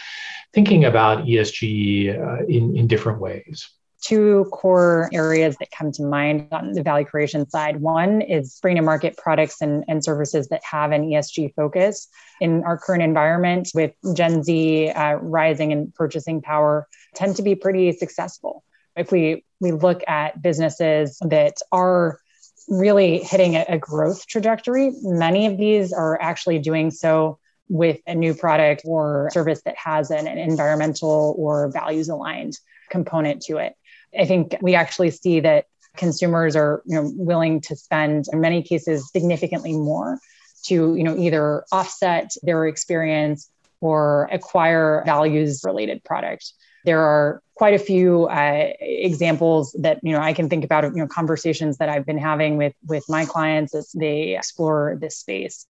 thinking 0.52 0.84
about 0.84 1.26
ESG 1.26 2.16
uh, 2.16 2.44
in 2.46 2.76
in 2.76 2.86
different 2.86 3.20
ways? 3.20 3.70
Two 4.04 4.46
core 4.52 5.08
areas 5.12 5.56
that 5.58 5.70
come 5.70 5.90
to 5.92 6.02
mind 6.02 6.48
on 6.52 6.72
the 6.72 6.82
value 6.82 7.06
creation 7.06 7.48
side. 7.48 7.80
One 7.80 8.20
is 8.20 8.58
bring 8.60 8.76
to 8.76 8.82
market 8.82 9.16
products 9.16 9.62
and, 9.62 9.84
and 9.88 10.04
services 10.04 10.48
that 10.48 10.62
have 10.64 10.92
an 10.92 11.08
ESG 11.08 11.54
focus. 11.54 12.08
In 12.40 12.62
our 12.64 12.76
current 12.76 13.02
environment, 13.02 13.70
with 13.74 13.92
Gen 14.14 14.42
Z 14.42 14.90
uh, 14.90 15.14
rising 15.14 15.70
in 15.70 15.92
purchasing 15.94 16.42
power, 16.42 16.86
tend 17.14 17.36
to 17.36 17.42
be 17.42 17.54
pretty 17.54 17.92
successful. 17.92 18.62
If 18.96 19.10
we 19.10 19.44
we 19.60 19.72
look 19.72 20.02
at 20.06 20.42
businesses 20.42 21.18
that 21.22 21.56
are 21.72 22.20
really 22.68 23.18
hitting 23.18 23.56
a, 23.56 23.64
a 23.68 23.78
growth 23.78 24.26
trajectory, 24.26 24.92
many 25.02 25.46
of 25.46 25.56
these 25.56 25.92
are 25.92 26.20
actually 26.20 26.58
doing 26.58 26.90
so 26.90 27.38
with 27.68 28.00
a 28.06 28.14
new 28.14 28.34
product 28.34 28.82
or 28.84 29.30
service 29.32 29.62
that 29.64 29.76
has 29.76 30.10
an, 30.10 30.26
an 30.26 30.38
environmental 30.38 31.34
or 31.38 31.70
values 31.70 32.08
aligned 32.08 32.58
component 32.90 33.40
to 33.42 33.56
it. 33.56 33.74
I 34.18 34.24
think 34.24 34.56
we 34.60 34.74
actually 34.74 35.10
see 35.10 35.40
that 35.40 35.66
consumers 35.96 36.56
are 36.56 36.82
you 36.86 36.96
know, 36.96 37.12
willing 37.16 37.60
to 37.62 37.76
spend, 37.76 38.26
in 38.32 38.40
many 38.40 38.62
cases, 38.62 39.10
significantly 39.10 39.72
more 39.72 40.18
to 40.64 40.94
you 40.96 41.04
know, 41.04 41.16
either 41.16 41.64
offset 41.72 42.32
their 42.42 42.66
experience 42.66 43.50
or 43.80 44.28
acquire 44.32 45.02
values 45.04 45.60
related 45.64 46.02
product. 46.04 46.52
There 46.84 47.00
are 47.00 47.42
quite 47.54 47.74
a 47.74 47.78
few 47.78 48.24
uh, 48.24 48.72
examples 48.80 49.74
that 49.80 50.00
you 50.02 50.12
know 50.12 50.20
I 50.20 50.32
can 50.32 50.48
think 50.48 50.64
about. 50.64 50.84
You 50.84 50.96
know, 50.96 51.06
conversations 51.06 51.78
that 51.78 51.88
I've 51.88 52.06
been 52.06 52.18
having 52.18 52.56
with 52.56 52.74
with 52.86 53.04
my 53.08 53.24
clients 53.24 53.74
as 53.74 53.90
they 53.92 54.36
explore 54.36 54.98
this 55.00 55.18
space. 55.18 55.66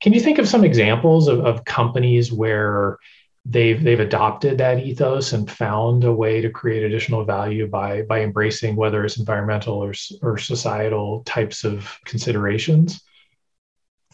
Can 0.00 0.12
you 0.12 0.20
think 0.20 0.38
of 0.38 0.46
some 0.48 0.62
examples 0.62 1.26
of, 1.26 1.40
of 1.40 1.64
companies 1.64 2.32
where 2.32 2.98
they've 3.48 3.82
they've 3.82 4.00
adopted 4.00 4.58
that 4.58 4.80
ethos 4.80 5.32
and 5.32 5.50
found 5.50 6.04
a 6.04 6.12
way 6.12 6.40
to 6.40 6.50
create 6.50 6.82
additional 6.82 7.24
value 7.24 7.66
by 7.66 8.02
by 8.02 8.20
embracing 8.20 8.76
whether 8.76 9.04
it's 9.04 9.18
environmental 9.18 9.74
or, 9.74 9.92
or 10.22 10.38
societal 10.38 11.22
types 11.24 11.64
of 11.64 11.98
considerations. 12.04 13.02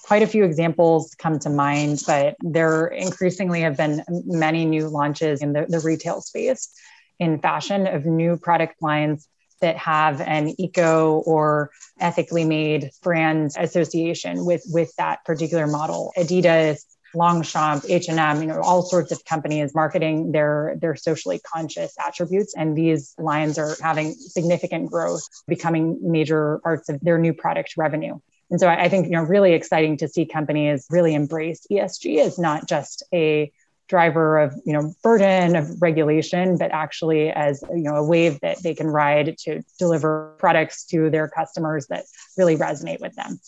Quite 0.02 0.22
a 0.22 0.26
few 0.26 0.44
examples 0.44 1.14
come 1.14 1.38
to 1.40 1.50
mind 1.50 2.02
but 2.06 2.36
there 2.40 2.88
increasingly 2.88 3.60
have 3.60 3.76
been 3.76 4.02
many 4.26 4.64
new 4.64 4.88
launches 4.88 5.42
in 5.42 5.52
the, 5.52 5.66
the 5.68 5.80
retail 5.80 6.20
space 6.20 6.72
in 7.18 7.38
fashion 7.38 7.86
of 7.86 8.04
new 8.04 8.36
product 8.36 8.82
lines 8.82 9.28
that 9.60 9.76
have 9.76 10.20
an 10.20 10.52
eco 10.58 11.22
or 11.24 11.70
ethically 12.00 12.44
made 12.44 12.90
brand 13.00 13.52
association 13.56 14.44
with 14.44 14.62
with 14.66 14.94
that 14.96 15.24
particular 15.24 15.66
model. 15.66 16.12
Adidas 16.18 16.82
Longchamp, 17.14 17.85
H&M, 17.88 18.40
you 18.40 18.49
know, 18.49 18.61
all 18.61 18.83
sorts 18.83 19.12
of 19.12 19.25
companies 19.25 19.75
marketing 19.75 20.33
their 20.33 20.76
their 20.81 20.97
socially 20.97 21.40
conscious 21.40 21.95
attributes 22.04 22.54
and 22.57 22.76
these 22.76 23.14
lines 23.19 23.59
are 23.59 23.76
having 23.83 24.14
significant 24.14 24.90
growth, 24.90 25.23
becoming 25.47 25.99
major 26.02 26.61
parts 26.62 26.88
of 26.88 27.00
their 27.00 27.19
new 27.19 27.33
product 27.33 27.75
revenue. 27.76 28.19
And 28.50 28.61
so 28.61 28.69
I 28.69 28.88
think, 28.90 29.07
you 29.07 29.12
know, 29.12 29.23
really 29.23 29.54
exciting 29.54 29.97
to 29.99 30.09
see 30.09 30.26
companies 30.26 30.87
really 30.90 31.14
embrace 31.14 31.66
ESG 31.71 32.19
as 32.19 32.38
not 32.38 32.69
just 32.69 33.02
a 33.12 33.50
driver 33.88 34.38
of 34.38 34.54
you 34.64 34.73
know 34.73 34.95
burden 35.02 35.54
of 35.54 35.83
regulation 35.83 36.57
but 36.57 36.71
actually 36.71 37.28
as 37.28 37.62
you 37.71 37.83
know 37.83 37.97
a 37.97 38.02
wave 38.02 38.38
that 38.40 38.62
they 38.62 38.75
can 38.75 38.87
ride 38.87 39.37
to 39.37 39.61
deliver 39.78 40.35
products 40.38 40.87
to 40.87 41.11
their 41.11 41.28
customers 41.28 41.87
that 41.88 42.04
really 42.38 42.57
resonate 42.57 43.00
with 43.00 43.14
them 43.16 43.38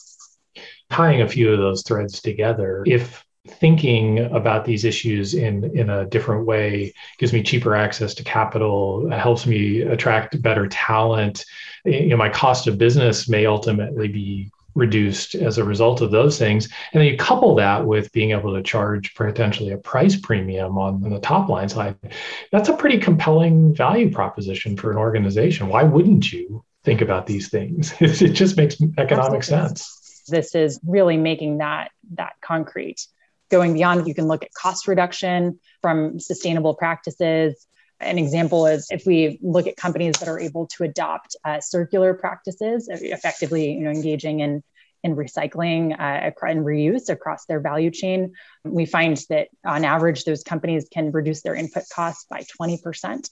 tying 0.90 1.22
a 1.22 1.28
few 1.28 1.50
of 1.50 1.58
those 1.58 1.82
threads 1.82 2.20
together 2.20 2.82
if 2.86 3.24
thinking 3.46 4.20
about 4.20 4.64
these 4.64 4.84
issues 4.84 5.34
in 5.34 5.76
in 5.76 5.90
a 5.90 6.06
different 6.06 6.46
way 6.46 6.94
gives 7.18 7.32
me 7.32 7.42
cheaper 7.42 7.74
access 7.76 8.14
to 8.14 8.24
capital 8.24 9.10
helps 9.10 9.46
me 9.46 9.82
attract 9.82 10.40
better 10.40 10.66
talent. 10.66 11.44
You 11.84 12.08
know 12.08 12.16
my 12.16 12.30
cost 12.30 12.66
of 12.66 12.78
business 12.78 13.28
may 13.28 13.44
ultimately 13.44 14.08
be 14.08 14.50
reduced 14.74 15.34
as 15.34 15.58
a 15.58 15.64
result 15.64 16.00
of 16.00 16.10
those 16.10 16.38
things. 16.38 16.68
And 16.92 17.00
then 17.00 17.08
you 17.08 17.16
couple 17.16 17.54
that 17.56 17.86
with 17.86 18.10
being 18.12 18.32
able 18.32 18.54
to 18.54 18.62
charge 18.62 19.14
potentially 19.14 19.70
a 19.70 19.78
price 19.78 20.16
premium 20.16 20.76
on, 20.78 21.04
on 21.04 21.10
the 21.10 21.20
top 21.20 21.48
line 21.48 21.68
side 21.68 21.96
that's 22.50 22.68
a 22.68 22.76
pretty 22.76 22.98
compelling 22.98 23.74
value 23.74 24.10
proposition 24.10 24.76
for 24.76 24.90
an 24.90 24.96
organization. 24.96 25.68
Why 25.68 25.84
wouldn't 25.84 26.32
you 26.32 26.64
think 26.82 27.02
about 27.02 27.26
these 27.26 27.48
things? 27.50 27.94
It 28.00 28.32
just 28.32 28.56
makes 28.56 28.80
economic 28.98 29.38
Absolutely. 29.38 29.42
sense. 29.42 30.24
This 30.28 30.54
is 30.54 30.80
really 30.86 31.18
making 31.18 31.58
that 31.58 31.90
that 32.14 32.34
concrete 32.40 33.06
going 33.54 33.72
beyond, 33.72 34.08
you 34.08 34.14
can 34.14 34.26
look 34.26 34.42
at 34.42 34.52
cost 34.52 34.88
reduction 34.88 35.60
from 35.80 36.18
sustainable 36.18 36.74
practices. 36.74 37.66
An 38.00 38.18
example 38.18 38.66
is 38.66 38.88
if 38.90 39.06
we 39.06 39.38
look 39.42 39.68
at 39.68 39.76
companies 39.76 40.14
that 40.18 40.28
are 40.28 40.40
able 40.40 40.66
to 40.76 40.82
adopt 40.82 41.36
uh, 41.44 41.60
circular 41.60 42.14
practices, 42.14 42.88
effectively, 42.90 43.70
you 43.72 43.84
know, 43.84 43.90
engaging 43.90 44.40
in 44.40 44.62
in 45.04 45.14
recycling 45.16 45.92
uh, 45.92 46.32
and 46.48 46.64
reuse 46.64 47.10
across 47.10 47.44
their 47.44 47.60
value 47.60 47.90
chain, 47.90 48.32
we 48.64 48.86
find 48.86 49.22
that 49.28 49.48
on 49.64 49.84
average, 49.84 50.24
those 50.24 50.42
companies 50.42 50.88
can 50.90 51.12
reduce 51.12 51.42
their 51.42 51.54
input 51.54 51.84
costs 51.94 52.24
by 52.28 52.42
20%. 52.58 53.28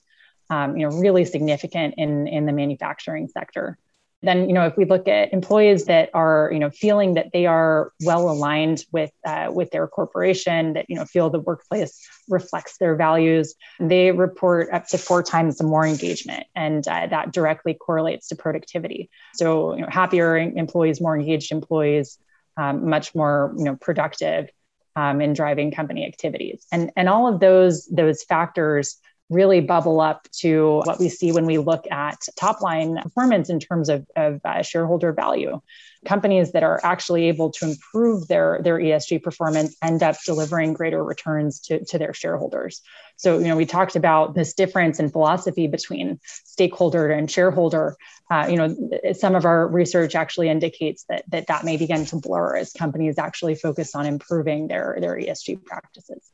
Um, 0.51 0.77
you 0.77 0.87
know, 0.87 0.95
really 0.97 1.25
significant 1.25 1.95
in 1.97 2.27
in 2.27 2.45
the 2.45 2.53
manufacturing 2.53 3.27
sector 3.27 3.77
then 4.23 4.47
you 4.47 4.53
know 4.53 4.65
if 4.65 4.75
we 4.77 4.85
look 4.85 5.07
at 5.07 5.31
employees 5.33 5.85
that 5.85 6.09
are 6.13 6.49
you 6.51 6.59
know 6.59 6.69
feeling 6.69 7.13
that 7.13 7.31
they 7.33 7.45
are 7.45 7.91
well 8.05 8.29
aligned 8.29 8.85
with 8.91 9.11
uh, 9.25 9.49
with 9.53 9.69
their 9.71 9.87
corporation 9.87 10.73
that 10.73 10.85
you 10.89 10.95
know 10.95 11.05
feel 11.05 11.29
the 11.29 11.39
workplace 11.39 11.99
reflects 12.29 12.77
their 12.77 12.95
values 12.95 13.55
they 13.79 14.11
report 14.11 14.69
up 14.71 14.87
to 14.87 14.97
four 14.97 15.21
times 15.21 15.61
more 15.61 15.85
engagement 15.85 16.45
and 16.55 16.87
uh, 16.87 17.07
that 17.07 17.31
directly 17.31 17.73
correlates 17.73 18.27
to 18.27 18.35
productivity. 18.35 19.09
So 19.35 19.75
you 19.75 19.81
know 19.81 19.89
happier 19.89 20.37
employees 20.37 21.01
more 21.01 21.17
engaged 21.17 21.51
employees 21.51 22.17
um, 22.57 22.89
much 22.89 23.13
more 23.15 23.53
you 23.57 23.65
know 23.65 23.75
productive 23.75 24.49
um, 24.95 25.21
in 25.21 25.33
driving 25.33 25.71
company 25.71 26.05
activities. 26.05 26.65
And 26.71 26.91
and 26.95 27.09
all 27.09 27.27
of 27.27 27.39
those 27.39 27.87
those 27.87 28.23
factors 28.23 28.97
really 29.33 29.59
bubble 29.59 29.99
up 29.99 30.27
to 30.31 30.81
what 30.85 30.99
we 30.99 31.09
see 31.09 31.31
when 31.31 31.45
we 31.45 31.57
look 31.57 31.85
at 31.91 32.17
top 32.35 32.61
line 32.61 32.97
performance 33.01 33.49
in 33.49 33.59
terms 33.59 33.89
of, 33.89 34.05
of 34.15 34.39
uh, 34.45 34.61
shareholder 34.61 35.11
value. 35.11 35.59
Companies 36.05 36.51
that 36.51 36.63
are 36.63 36.79
actually 36.83 37.25
able 37.25 37.49
to 37.51 37.65
improve 37.65 38.27
their, 38.27 38.59
their 38.63 38.77
ESG 38.77 39.23
performance 39.23 39.75
end 39.81 40.03
up 40.03 40.15
delivering 40.25 40.73
greater 40.73 41.03
returns 41.03 41.59
to, 41.61 41.83
to 41.85 41.97
their 41.97 42.13
shareholders. 42.13 42.81
So, 43.15 43.39
you 43.39 43.47
know, 43.47 43.55
we 43.55 43.65
talked 43.65 43.95
about 43.95 44.35
this 44.35 44.53
difference 44.53 44.99
in 44.99 45.09
philosophy 45.09 45.67
between 45.67 46.19
stakeholder 46.23 47.09
and 47.09 47.31
shareholder. 47.31 47.95
Uh, 48.29 48.47
you 48.49 48.57
know, 48.57 48.75
some 49.13 49.35
of 49.35 49.45
our 49.45 49.67
research 49.67 50.13
actually 50.15 50.49
indicates 50.49 51.05
that, 51.09 51.23
that 51.29 51.47
that 51.47 51.63
may 51.63 51.77
begin 51.77 52.05
to 52.05 52.17
blur 52.17 52.57
as 52.57 52.73
companies 52.73 53.17
actually 53.17 53.55
focus 53.55 53.95
on 53.95 54.05
improving 54.05 54.67
their, 54.67 54.97
their 54.99 55.15
ESG 55.15 55.63
practices 55.63 56.29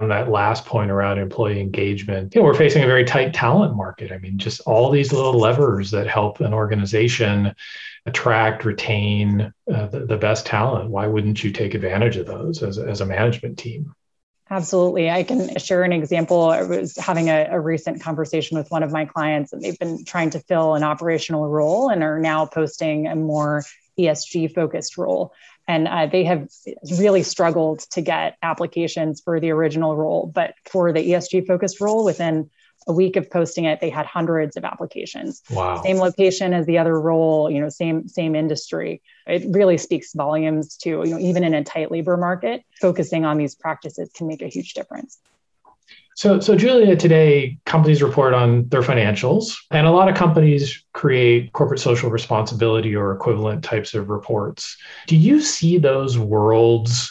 on 0.00 0.08
that 0.08 0.28
last 0.28 0.66
point 0.66 0.90
around 0.90 1.18
employee 1.18 1.60
engagement, 1.60 2.34
you 2.34 2.40
know, 2.40 2.46
we're 2.46 2.54
facing 2.54 2.82
a 2.82 2.86
very 2.86 3.04
tight 3.04 3.32
talent 3.32 3.76
market. 3.76 4.12
I 4.12 4.18
mean, 4.18 4.38
just 4.38 4.60
all 4.62 4.90
these 4.90 5.12
little 5.12 5.38
levers 5.38 5.90
that 5.92 6.06
help 6.06 6.40
an 6.40 6.52
organization 6.52 7.54
attract, 8.06 8.64
retain 8.64 9.52
uh, 9.72 9.86
the, 9.86 10.00
the, 10.00 10.16
best 10.16 10.46
talent. 10.46 10.90
Why 10.90 11.06
wouldn't 11.06 11.42
you 11.42 11.50
take 11.50 11.74
advantage 11.74 12.16
of 12.16 12.26
those 12.26 12.62
as, 12.62 12.76
as 12.76 13.00
a 13.00 13.06
management 13.06 13.58
team? 13.58 13.94
Absolutely. 14.50 15.10
I 15.10 15.22
can 15.22 15.56
share 15.58 15.84
an 15.84 15.92
example. 15.92 16.50
I 16.50 16.62
was 16.62 16.96
having 16.96 17.30
a, 17.30 17.48
a, 17.50 17.58
recent 17.58 18.02
conversation 18.02 18.58
with 18.58 18.70
one 18.70 18.82
of 18.82 18.92
my 18.92 19.06
clients, 19.06 19.54
and 19.54 19.62
they've 19.62 19.78
been 19.78 20.04
trying 20.04 20.30
to 20.30 20.40
fill 20.40 20.74
an 20.74 20.84
operational 20.84 21.48
role 21.48 21.88
and 21.88 22.02
are 22.02 22.18
now 22.18 22.44
posting 22.44 23.06
a 23.06 23.16
more 23.16 23.64
ESG 23.98 24.54
focused 24.54 24.98
role 24.98 25.32
and 25.66 25.88
uh, 25.88 26.06
they 26.06 26.24
have 26.24 26.48
really 26.98 27.22
struggled 27.22 27.80
to 27.80 28.00
get 28.00 28.36
applications 28.42 29.20
for 29.20 29.40
the 29.40 29.50
original 29.50 29.96
role 29.96 30.30
but 30.34 30.54
for 30.64 30.92
the 30.92 31.10
esg 31.10 31.46
focused 31.46 31.80
role 31.80 32.04
within 32.04 32.50
a 32.86 32.92
week 32.92 33.16
of 33.16 33.30
posting 33.30 33.64
it 33.64 33.80
they 33.80 33.90
had 33.90 34.06
hundreds 34.06 34.56
of 34.56 34.64
applications. 34.64 35.42
Wow. 35.50 35.82
Same 35.82 35.96
location 35.96 36.52
as 36.52 36.66
the 36.66 36.78
other 36.78 36.98
role 37.00 37.50
you 37.50 37.60
know 37.60 37.68
same 37.68 38.08
same 38.08 38.34
industry. 38.34 39.00
It 39.26 39.44
really 39.48 39.78
speaks 39.78 40.12
volumes 40.12 40.76
to 40.78 40.90
you 40.90 41.12
know 41.12 41.18
even 41.18 41.44
in 41.44 41.54
a 41.54 41.64
tight 41.64 41.90
labor 41.90 42.16
market 42.16 42.62
focusing 42.80 43.24
on 43.24 43.38
these 43.38 43.54
practices 43.54 44.10
can 44.14 44.26
make 44.26 44.42
a 44.42 44.48
huge 44.48 44.74
difference 44.74 45.18
So, 46.16 46.38
so 46.38 46.54
Julia, 46.56 46.94
today 46.96 47.58
companies 47.66 48.02
report 48.02 48.34
on 48.34 48.68
their 48.68 48.82
financials, 48.82 49.56
and 49.70 49.86
a 49.86 49.90
lot 49.90 50.08
of 50.08 50.14
companies 50.14 50.84
create 50.92 51.52
corporate 51.52 51.80
social 51.80 52.08
responsibility 52.08 52.94
or 52.94 53.12
equivalent 53.12 53.64
types 53.64 53.94
of 53.94 54.08
reports. 54.08 54.76
Do 55.08 55.16
you 55.16 55.40
see 55.40 55.78
those 55.78 56.16
worlds 56.16 57.10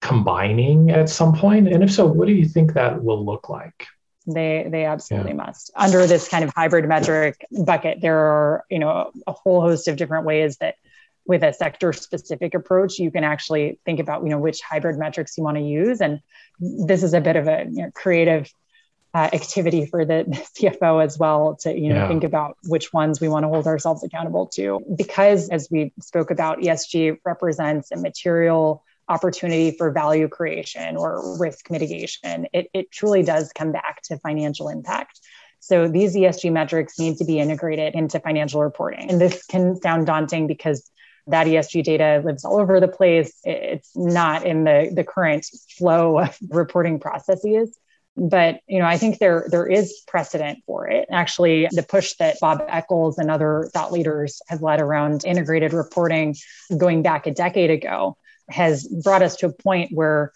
combining 0.00 0.90
at 0.90 1.08
some 1.08 1.34
point? 1.34 1.66
And 1.66 1.82
if 1.82 1.92
so, 1.92 2.06
what 2.06 2.28
do 2.28 2.34
you 2.34 2.46
think 2.46 2.74
that 2.74 3.02
will 3.02 3.24
look 3.24 3.48
like? 3.48 3.86
They 4.26 4.68
they 4.70 4.84
absolutely 4.84 5.32
yeah. 5.32 5.36
must. 5.36 5.72
Under 5.74 6.06
this 6.06 6.28
kind 6.28 6.44
of 6.44 6.52
hybrid 6.54 6.88
metric 6.88 7.44
bucket, 7.64 8.00
there 8.00 8.18
are 8.18 8.64
you 8.70 8.78
know 8.78 9.10
a 9.26 9.32
whole 9.32 9.60
host 9.60 9.88
of 9.88 9.96
different 9.96 10.26
ways 10.26 10.58
that 10.58 10.76
with 11.26 11.42
a 11.42 11.52
sector 11.52 11.92
specific 11.92 12.54
approach 12.54 12.98
you 12.98 13.10
can 13.10 13.24
actually 13.24 13.78
think 13.84 14.00
about 14.00 14.22
you 14.22 14.28
know 14.28 14.38
which 14.38 14.60
hybrid 14.60 14.98
metrics 14.98 15.36
you 15.36 15.44
want 15.44 15.56
to 15.56 15.62
use. 15.62 16.00
And 16.00 16.20
this 16.58 17.02
is 17.02 17.14
a 17.14 17.20
bit 17.20 17.36
of 17.36 17.48
a 17.48 17.66
you 17.70 17.82
know, 17.82 17.90
creative 17.94 18.52
uh, 19.14 19.28
activity 19.32 19.86
for 19.86 20.04
the 20.04 20.24
CFO 20.58 21.04
as 21.04 21.18
well 21.18 21.56
to 21.62 21.72
you 21.72 21.90
know 21.90 21.96
yeah. 21.96 22.08
think 22.08 22.24
about 22.24 22.56
which 22.64 22.92
ones 22.92 23.20
we 23.20 23.28
want 23.28 23.44
to 23.44 23.48
hold 23.48 23.66
ourselves 23.66 24.02
accountable 24.02 24.46
to. 24.54 24.80
Because 24.96 25.48
as 25.48 25.68
we 25.70 25.92
spoke 26.00 26.30
about 26.30 26.58
ESG 26.58 27.18
represents 27.24 27.92
a 27.92 27.96
material 27.96 28.84
opportunity 29.08 29.72
for 29.76 29.90
value 29.90 30.28
creation 30.28 30.96
or 30.96 31.38
risk 31.38 31.70
mitigation. 31.70 32.46
It, 32.52 32.68
it 32.72 32.90
truly 32.90 33.22
does 33.22 33.52
come 33.52 33.72
back 33.72 34.00
to 34.04 34.18
financial 34.18 34.68
impact. 34.68 35.20
So 35.60 35.86
these 35.86 36.16
ESG 36.16 36.52
metrics 36.52 36.98
need 36.98 37.18
to 37.18 37.24
be 37.24 37.38
integrated 37.38 37.94
into 37.94 38.18
financial 38.18 38.62
reporting. 38.62 39.10
And 39.10 39.20
this 39.20 39.44
can 39.46 39.80
sound 39.80 40.06
daunting 40.06 40.46
because 40.46 40.90
that 41.26 41.46
ESG 41.46 41.84
data 41.84 42.22
lives 42.24 42.44
all 42.44 42.60
over 42.60 42.80
the 42.80 42.88
place. 42.88 43.38
It's 43.44 43.96
not 43.96 44.44
in 44.44 44.64
the, 44.64 44.90
the 44.92 45.04
current 45.04 45.46
flow 45.78 46.18
of 46.18 46.36
reporting 46.48 46.98
processes. 46.98 47.76
But 48.14 48.60
you 48.66 48.78
know, 48.78 48.84
I 48.84 48.98
think 48.98 49.18
there 49.18 49.46
there 49.50 49.66
is 49.66 50.02
precedent 50.06 50.62
for 50.66 50.86
it. 50.86 51.08
Actually, 51.10 51.68
the 51.70 51.82
push 51.82 52.14
that 52.14 52.38
Bob 52.40 52.62
Eccles 52.68 53.16
and 53.16 53.30
other 53.30 53.70
thought 53.72 53.90
leaders 53.90 54.42
have 54.48 54.60
led 54.60 54.80
around 54.80 55.24
integrated 55.24 55.72
reporting 55.72 56.36
going 56.76 57.02
back 57.02 57.26
a 57.26 57.30
decade 57.30 57.70
ago 57.70 58.18
has 58.50 58.86
brought 58.86 59.22
us 59.22 59.36
to 59.36 59.46
a 59.46 59.52
point 59.52 59.92
where 59.94 60.32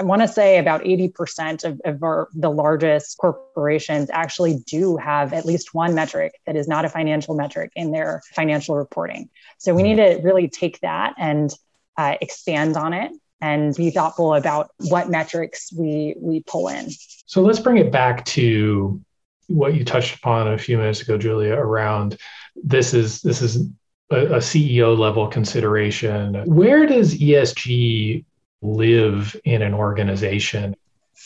I 0.00 0.02
want 0.02 0.22
to 0.22 0.28
say 0.28 0.56
about 0.56 0.82
80% 0.82 1.62
of, 1.62 1.78
of 1.84 2.02
our, 2.02 2.28
the 2.32 2.50
largest 2.50 3.18
corporations 3.18 4.08
actually 4.10 4.60
do 4.66 4.96
have 4.96 5.34
at 5.34 5.44
least 5.44 5.74
one 5.74 5.94
metric 5.94 6.32
that 6.46 6.56
is 6.56 6.66
not 6.66 6.86
a 6.86 6.88
financial 6.88 7.34
metric 7.34 7.70
in 7.76 7.90
their 7.90 8.22
financial 8.34 8.76
reporting. 8.76 9.28
So 9.58 9.74
we 9.74 9.82
need 9.82 9.96
to 9.96 10.18
really 10.22 10.48
take 10.48 10.80
that 10.80 11.16
and 11.18 11.52
uh, 11.98 12.14
expand 12.22 12.78
on 12.78 12.94
it 12.94 13.12
and 13.42 13.76
be 13.76 13.90
thoughtful 13.90 14.34
about 14.34 14.70
what 14.88 15.10
metrics 15.10 15.70
we 15.70 16.14
we 16.18 16.42
pull 16.46 16.68
in. 16.68 16.88
So 17.26 17.42
let's 17.42 17.60
bring 17.60 17.76
it 17.76 17.92
back 17.92 18.24
to 18.26 19.02
what 19.48 19.74
you 19.74 19.84
touched 19.84 20.16
upon 20.16 20.48
a 20.48 20.56
few 20.56 20.78
minutes 20.78 21.02
ago, 21.02 21.18
Julia, 21.18 21.52
around 21.52 22.16
this 22.56 22.94
is 22.94 23.20
this 23.20 23.42
is 23.42 23.68
a, 24.10 24.16
a 24.16 24.38
CEO 24.38 24.96
level 24.96 25.28
consideration. 25.28 26.42
Where 26.46 26.86
does 26.86 27.18
ESG 27.18 28.24
live 28.62 29.36
in 29.44 29.62
an 29.62 29.74
organization. 29.74 30.74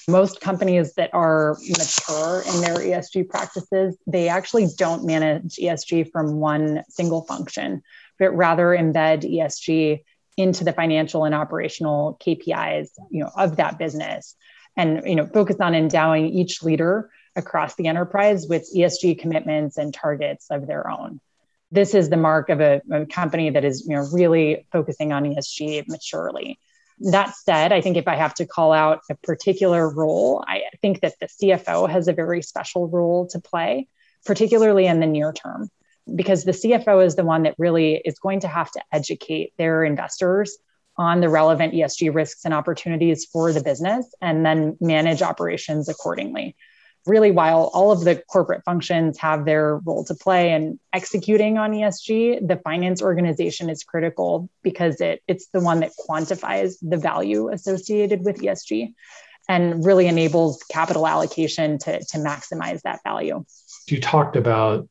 Most 0.09 0.41
companies 0.41 0.95
that 0.95 1.11
are 1.14 1.57
mature 1.69 2.43
in 2.53 2.61
their 2.61 2.76
ESG 2.76 3.29
practices, 3.29 3.97
they 4.07 4.29
actually 4.29 4.69
don't 4.76 5.05
manage 5.05 5.57
ESG 5.57 6.11
from 6.11 6.41
one 6.41 6.83
single 6.88 7.23
function, 7.23 7.83
but 8.19 8.37
rather 8.37 8.67
embed 8.67 9.23
ESG 9.23 10.03
into 10.37 10.64
the 10.64 10.73
financial 10.73 11.25
and 11.25 11.35
operational 11.35 12.19
KPIs, 12.25 12.88
you 13.11 13.23
know, 13.23 13.31
of 13.37 13.57
that 13.57 13.79
business 13.79 14.37
and 14.76 15.03
you 15.05 15.14
know 15.14 15.26
focus 15.26 15.57
on 15.61 15.75
endowing 15.75 16.26
each 16.26 16.62
leader 16.62 17.11
across 17.37 17.75
the 17.76 17.87
enterprise 17.87 18.47
with 18.49 18.69
ESG 18.75 19.19
commitments 19.19 19.76
and 19.76 19.93
targets 19.93 20.47
of 20.50 20.67
their 20.67 20.88
own. 20.88 21.21
This 21.71 21.95
is 21.95 22.09
the 22.09 22.17
mark 22.17 22.49
of 22.49 22.61
a, 22.61 22.81
a 22.93 23.07
company 23.07 23.50
that 23.50 23.64
is 23.64 23.87
you 23.87 23.97
know 23.97 24.07
really 24.12 24.67
focusing 24.73 25.12
on 25.12 25.25
ESG 25.25 25.85
maturely. 25.88 26.59
That 27.00 27.35
said, 27.35 27.73
I 27.73 27.80
think 27.80 27.97
if 27.97 28.07
I 28.07 28.15
have 28.15 28.35
to 28.35 28.47
call 28.47 28.73
out 28.73 29.00
a 29.11 29.15
particular 29.17 29.89
role, 29.93 30.45
I 30.47 30.63
think 30.80 31.00
that 31.00 31.15
the 31.21 31.26
CFO 31.26 31.91
has 31.91 32.09
a 32.09 32.13
very 32.13 32.41
special 32.41 32.89
role 32.89 33.26
to 33.28 33.41
play, 33.41 33.89
particularly 34.25 34.87
in 34.87 35.00
the 35.00 35.07
near 35.07 35.33
term, 35.33 35.69
because 36.15 36.45
the 36.45 36.52
CFO 36.52 37.04
is 37.04 37.17
the 37.17 37.25
one 37.25 37.43
that 37.43 37.57
really 37.59 38.00
is 38.04 38.19
going 38.19 38.41
to 38.41 38.49
have 38.49 38.71
to 38.73 38.83
educate 38.93 39.52
their 39.59 39.85
investors 39.85 40.57
on 40.97 41.21
the 41.21 41.28
relevant 41.28 41.75
ESG 41.75 42.15
risks 42.15 42.45
and 42.45 42.54
opportunities 42.54 43.25
for 43.25 43.52
the 43.52 43.63
business 43.63 44.07
and 44.21 44.47
then 44.47 44.76
manage 44.80 45.23
operations 45.23 45.89
accordingly 45.89 46.54
really 47.06 47.30
while 47.30 47.71
all 47.75 47.93
of 47.93 48.04
the 48.04 48.23
corporate 48.30 48.62
functions 48.64 49.19
have 49.19 49.45
their 49.45 49.76
role 49.78 50.04
to 50.04 50.14
play 50.14 50.52
in 50.52 50.78
executing 50.93 51.58
on 51.58 51.73
ESG, 51.73 52.47
the 52.47 52.56
finance 52.64 53.02
organization 53.02 53.69
is 53.69 53.84
critical 53.84 54.49
because 54.62 55.00
it, 55.00 55.23
it's 55.28 55.49
the 55.49 55.60
one 55.60 55.80
that 55.80 55.93
quantifies 56.08 56.76
the 56.80 56.97
value 56.97 57.50
associated 57.50 58.25
with 58.25 58.40
ESG 58.40 58.95
and 59.49 59.84
really 59.84 60.06
enables 60.06 60.62
capital 60.71 61.06
allocation 61.06 61.78
to, 61.78 61.99
to 61.99 62.19
maximize 62.19 62.80
that 62.82 63.00
value. 63.04 63.45
You 63.86 64.00
talked 64.00 64.36
about 64.36 64.88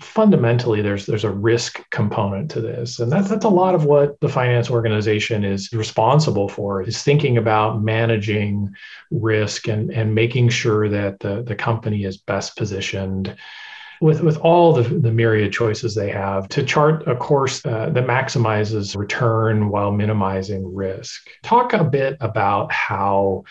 fundamentally 0.00 0.82
there's 0.82 1.06
there's 1.06 1.24
a 1.24 1.30
risk 1.30 1.88
component 1.90 2.50
to 2.50 2.60
this. 2.60 2.98
And 2.98 3.10
that's 3.10 3.28
that's 3.28 3.44
a 3.44 3.50
lot 3.50 3.74
of 3.74 3.84
what 3.84 4.18
the 4.20 4.28
finance 4.28 4.70
organization 4.70 5.44
is 5.44 5.72
responsible 5.72 6.48
for 6.48 6.82
is 6.82 7.02
thinking 7.02 7.36
about 7.36 7.82
managing 7.82 8.72
risk 9.10 9.68
and 9.68 9.90
and 9.90 10.14
making 10.14 10.48
sure 10.48 10.88
that 10.88 11.20
the, 11.20 11.42
the 11.42 11.56
company 11.56 12.04
is 12.04 12.16
best 12.16 12.56
positioned 12.56 13.36
with 14.00 14.20
with 14.20 14.38
all 14.38 14.72
the, 14.72 14.82
the 14.82 15.12
myriad 15.12 15.52
choices 15.52 15.94
they 15.94 16.10
have 16.10 16.48
to 16.48 16.62
chart 16.64 17.06
a 17.06 17.14
course 17.14 17.64
uh, 17.64 17.88
that 17.90 18.04
maximizes 18.04 18.96
return 18.96 19.68
while 19.68 19.92
minimizing 19.92 20.74
risk. 20.74 21.28
Talk 21.42 21.72
a 21.72 21.84
bit 21.84 22.16
about 22.20 22.72
how 22.72 23.44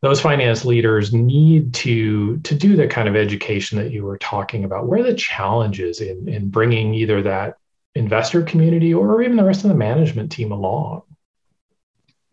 those 0.00 0.20
finance 0.20 0.64
leaders 0.64 1.12
need 1.12 1.74
to 1.74 2.38
to 2.38 2.54
do 2.54 2.76
the 2.76 2.86
kind 2.86 3.08
of 3.08 3.16
education 3.16 3.78
that 3.78 3.90
you 3.90 4.04
were 4.04 4.18
talking 4.18 4.64
about. 4.64 4.86
Where 4.86 5.00
are 5.00 5.02
the 5.04 5.14
challenges 5.14 6.00
in 6.00 6.28
in 6.28 6.50
bringing 6.50 6.94
either 6.94 7.22
that 7.22 7.56
investor 7.94 8.42
community 8.42 8.94
or 8.94 9.22
even 9.22 9.36
the 9.36 9.44
rest 9.44 9.64
of 9.64 9.68
the 9.68 9.76
management 9.76 10.30
team 10.30 10.52
along? 10.52 11.02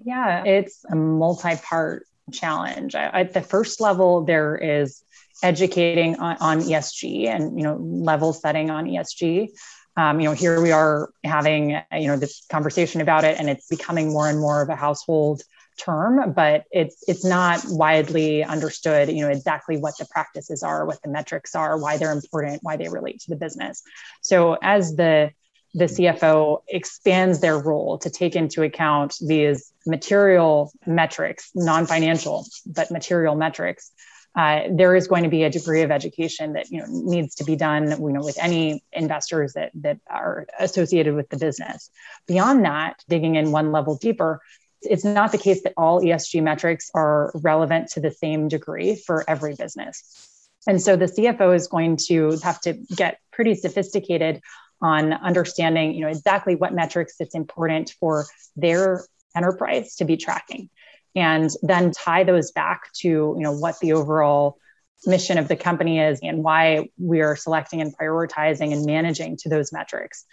Yeah 0.04 0.44
it's 0.46 0.86
a 0.90 0.96
multi-part 0.96 2.06
challenge. 2.32 2.94
At 2.96 3.34
the 3.34 3.42
first 3.42 3.82
level 3.82 4.24
there 4.26 4.56
is 4.56 5.02
educating 5.44 6.16
on, 6.18 6.38
on 6.40 6.60
esg 6.62 7.28
and 7.28 7.58
you 7.58 7.64
know 7.64 7.76
level 7.76 8.32
setting 8.32 8.70
on 8.70 8.86
esg 8.86 9.50
um, 9.98 10.20
you 10.20 10.30
know 10.30 10.34
here 10.34 10.62
we 10.62 10.72
are 10.72 11.10
having 11.26 11.72
you 11.92 12.08
know 12.08 12.16
this 12.16 12.46
conversation 12.50 13.02
about 13.02 13.26
it 13.26 13.38
and 13.38 13.50
it's 13.50 13.68
becoming 13.68 14.14
more 14.14 14.30
and 14.30 14.40
more 14.40 14.62
of 14.62 14.70
a 14.70 14.76
household 14.76 15.42
term, 15.78 16.34
but 16.34 16.66
it's 16.72 17.04
it's 17.08 17.26
not 17.26 17.62
widely 17.68 18.44
understood, 18.44 19.10
you 19.10 19.22
know, 19.22 19.30
exactly 19.30 19.78
what 19.78 19.98
the 19.98 20.06
practices 20.06 20.64
are, 20.64 20.86
what 20.86 21.02
the 21.02 21.10
metrics 21.10 21.56
are, 21.56 21.78
why 21.78 21.98
they're 21.98 22.12
important, 22.12 22.60
why 22.64 22.78
they 22.78 22.90
relate 22.90 23.20
to 23.22 23.30
the 23.30 23.36
business. 23.36 23.84
So 24.22 24.58
as 24.62 24.96
the 24.96 25.32
the 25.76 25.86
CFO 25.86 26.62
expands 26.70 27.42
their 27.42 27.60
role 27.60 27.98
to 27.98 28.10
take 28.10 28.38
into 28.38 28.64
account 28.64 29.16
these 29.20 29.74
material 29.86 30.72
metrics, 30.86 31.52
non-financial 31.54 32.46
but 32.66 32.90
material 32.92 33.36
metrics. 33.36 33.92
Uh, 34.38 34.64
there 34.70 34.96
is 34.96 35.08
going 35.08 35.24
to 35.24 35.30
be 35.30 35.44
a 35.44 35.50
degree 35.50 35.82
of 35.82 35.92
education 35.92 36.54
that 36.54 36.70
you 36.70 36.80
know 36.80 36.86
needs 36.90 37.36
to 37.36 37.44
be 37.46 37.56
done, 37.56 37.90
you 37.90 38.12
know, 38.12 38.22
with 38.22 38.38
any 38.42 38.84
investors 38.92 39.54
that 39.54 39.72
that 39.76 39.98
are 40.10 40.46
associated 40.60 41.14
with 41.16 41.30
the 41.30 41.38
business. 41.38 41.90
Beyond 42.28 42.66
that, 42.66 43.02
digging 43.08 43.36
in 43.36 43.52
one 43.52 43.72
level 43.72 43.98
deeper, 43.98 44.42
it's 44.86 45.04
not 45.04 45.32
the 45.32 45.38
case 45.38 45.64
that 45.64 45.74
all 45.78 46.02
ESG 46.02 46.42
metrics 46.42 46.90
are 46.94 47.32
relevant 47.36 47.90
to 47.92 48.00
the 48.00 48.12
same 48.12 48.48
degree 48.48 48.96
for 48.96 49.24
every 49.30 49.56
business. 49.56 50.50
And 50.68 50.82
so 50.82 50.96
the 50.96 51.06
CFO 51.06 51.56
is 51.56 51.68
going 51.68 51.98
to 52.08 52.38
have 52.44 52.60
to 52.62 52.74
get 52.96 53.20
pretty 53.32 53.56
sophisticated 53.56 54.42
on 54.82 55.14
understanding, 55.14 55.94
you 55.94 56.02
know, 56.02 56.10
exactly 56.10 56.56
what 56.56 56.74
metrics 56.74 57.16
it's 57.20 57.36
important 57.36 57.94
for 58.00 58.26
their 58.56 59.06
enterprise 59.36 59.96
to 59.96 60.06
be 60.06 60.18
tracking 60.18 60.70
and 61.16 61.50
then 61.62 61.92
tie 61.92 62.24
those 62.24 62.52
back 62.52 62.92
to, 62.94 63.08
you 63.08 63.36
know, 63.40 63.54
what 63.54 63.80
the 63.80 63.94
overall 63.94 64.58
mission 65.06 65.38
of 65.38 65.48
the 65.48 65.56
company 65.56 66.00
is 66.00 66.20
and 66.22 66.44
why 66.44 66.90
we 66.98 67.22
are 67.22 67.36
selecting 67.36 67.82
and 67.82 67.96
prioritizing 67.98 68.74
and 68.74 68.86
managing 68.86 69.38
to 69.38 69.50
those 69.50 69.72
metrics. 69.72 70.26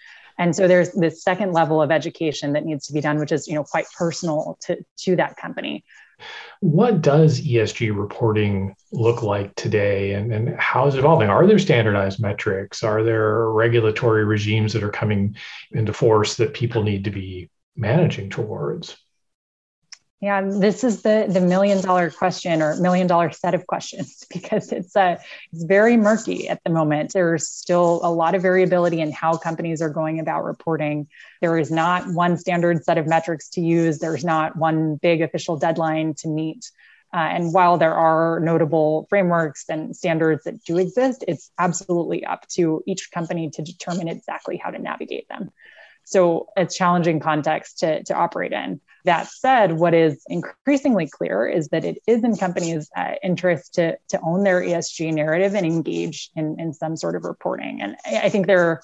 And 0.42 0.57
so 0.57 0.66
there's 0.66 0.90
this 0.90 1.22
second 1.22 1.52
level 1.52 1.81
of 1.81 1.92
education 1.92 2.55
that 2.55 2.64
needs 2.64 2.88
to 2.88 2.92
be 2.92 3.00
done, 3.00 3.20
which 3.20 3.31
is 3.31 3.46
you 3.46 3.55
know 3.55 3.62
quite 3.62 3.87
personal 3.96 4.59
to, 4.62 4.76
to 5.05 5.14
that 5.14 5.37
company. 5.37 5.85
What 6.59 7.00
does 7.00 7.40
ESG 7.40 7.96
reporting 7.96 8.74
look 8.90 9.22
like 9.22 9.55
today 9.55 10.14
and, 10.14 10.33
and 10.35 10.59
how 10.59 10.88
is 10.88 10.96
it 10.96 10.98
evolving? 10.98 11.28
Are 11.28 11.46
there 11.46 11.61
standardized 11.61 12.20
metrics? 12.20 12.83
Are 12.83 13.05
there 13.05 13.50
regulatory 13.50 14.24
regimes 14.24 14.72
that 14.72 14.83
are 14.83 14.90
coming 14.90 15.37
into 15.70 15.92
force 15.92 16.35
that 16.37 16.55
people 16.55 16.83
need 16.83 17.05
to 17.05 17.11
be 17.11 17.48
managing 17.76 18.28
towards? 18.28 18.96
Yeah, 20.22 20.40
this 20.40 20.85
is 20.85 21.02
the 21.02 21.26
the 21.28 21.40
million 21.40 21.82
dollar 21.82 22.08
question 22.08 22.62
or 22.62 22.76
million 22.76 23.08
dollar 23.08 23.32
set 23.32 23.54
of 23.54 23.66
questions 23.66 24.24
because 24.32 24.70
it's 24.70 24.94
uh, 24.94 25.16
it's 25.52 25.64
very 25.64 25.96
murky 25.96 26.48
at 26.48 26.62
the 26.62 26.70
moment. 26.70 27.12
There's 27.12 27.48
still 27.48 28.00
a 28.04 28.12
lot 28.12 28.37
of 28.37 28.42
variability 28.42 29.00
in 29.00 29.11
how 29.11 29.37
companies 29.37 29.82
are 29.82 29.90
going 29.90 30.20
about 30.20 30.44
reporting. 30.44 31.08
There 31.40 31.58
is 31.58 31.72
not 31.72 32.06
one 32.06 32.38
standard 32.38 32.85
set 32.85 32.98
of 32.98 33.08
metrics 33.08 33.48
to 33.50 33.61
use. 33.61 33.98
There's 33.98 34.24
not 34.24 34.54
one 34.54 34.94
big 34.94 35.22
official 35.22 35.56
deadline 35.56 36.14
to 36.18 36.28
meet. 36.28 36.70
Uh, 37.12 37.16
and 37.16 37.52
while 37.52 37.76
there 37.76 37.94
are 37.94 38.38
notable 38.38 39.06
frameworks 39.11 39.64
and 39.68 39.94
standards 39.94 40.44
that 40.44 40.62
do 40.62 40.78
exist, 40.78 41.24
it's 41.26 41.50
absolutely 41.58 42.24
up 42.24 42.46
to 42.50 42.80
each 42.87 43.11
company 43.11 43.50
to 43.50 43.61
determine 43.61 44.06
exactly 44.06 44.56
how 44.56 44.70
to 44.70 44.78
navigate 44.78 45.28
them. 45.28 45.50
So 46.12 46.48
it's 46.57 46.77
challenging 46.77 47.20
context 47.20 47.79
to, 47.79 48.03
to 48.05 48.14
operate 48.14 48.53
in. 48.53 48.81
That 49.05 49.29
said, 49.29 49.72
what 49.72 49.94
is 49.94 50.22
increasingly 50.29 51.09
clear 51.09 51.46
is 51.48 51.68
that 51.68 51.85
it 51.85 51.98
is 52.07 52.22
in 52.22 52.37
companies' 52.37 52.90
uh, 52.94 53.14
interest 53.22 53.75
to, 53.75 53.96
to 54.11 54.20
own 54.22 54.44
their 54.44 54.61
ESG 54.61 55.12
narrative 55.14 55.55
and 55.55 55.64
engage 55.64 56.31
in, 56.37 56.61
in 56.61 56.75
some 56.75 56.96
sort 56.96 57.16
of 57.16 57.25
reporting. 57.25 57.81
And 57.81 57.96
I 58.07 58.29
think 58.29 58.46
there 58.46 58.83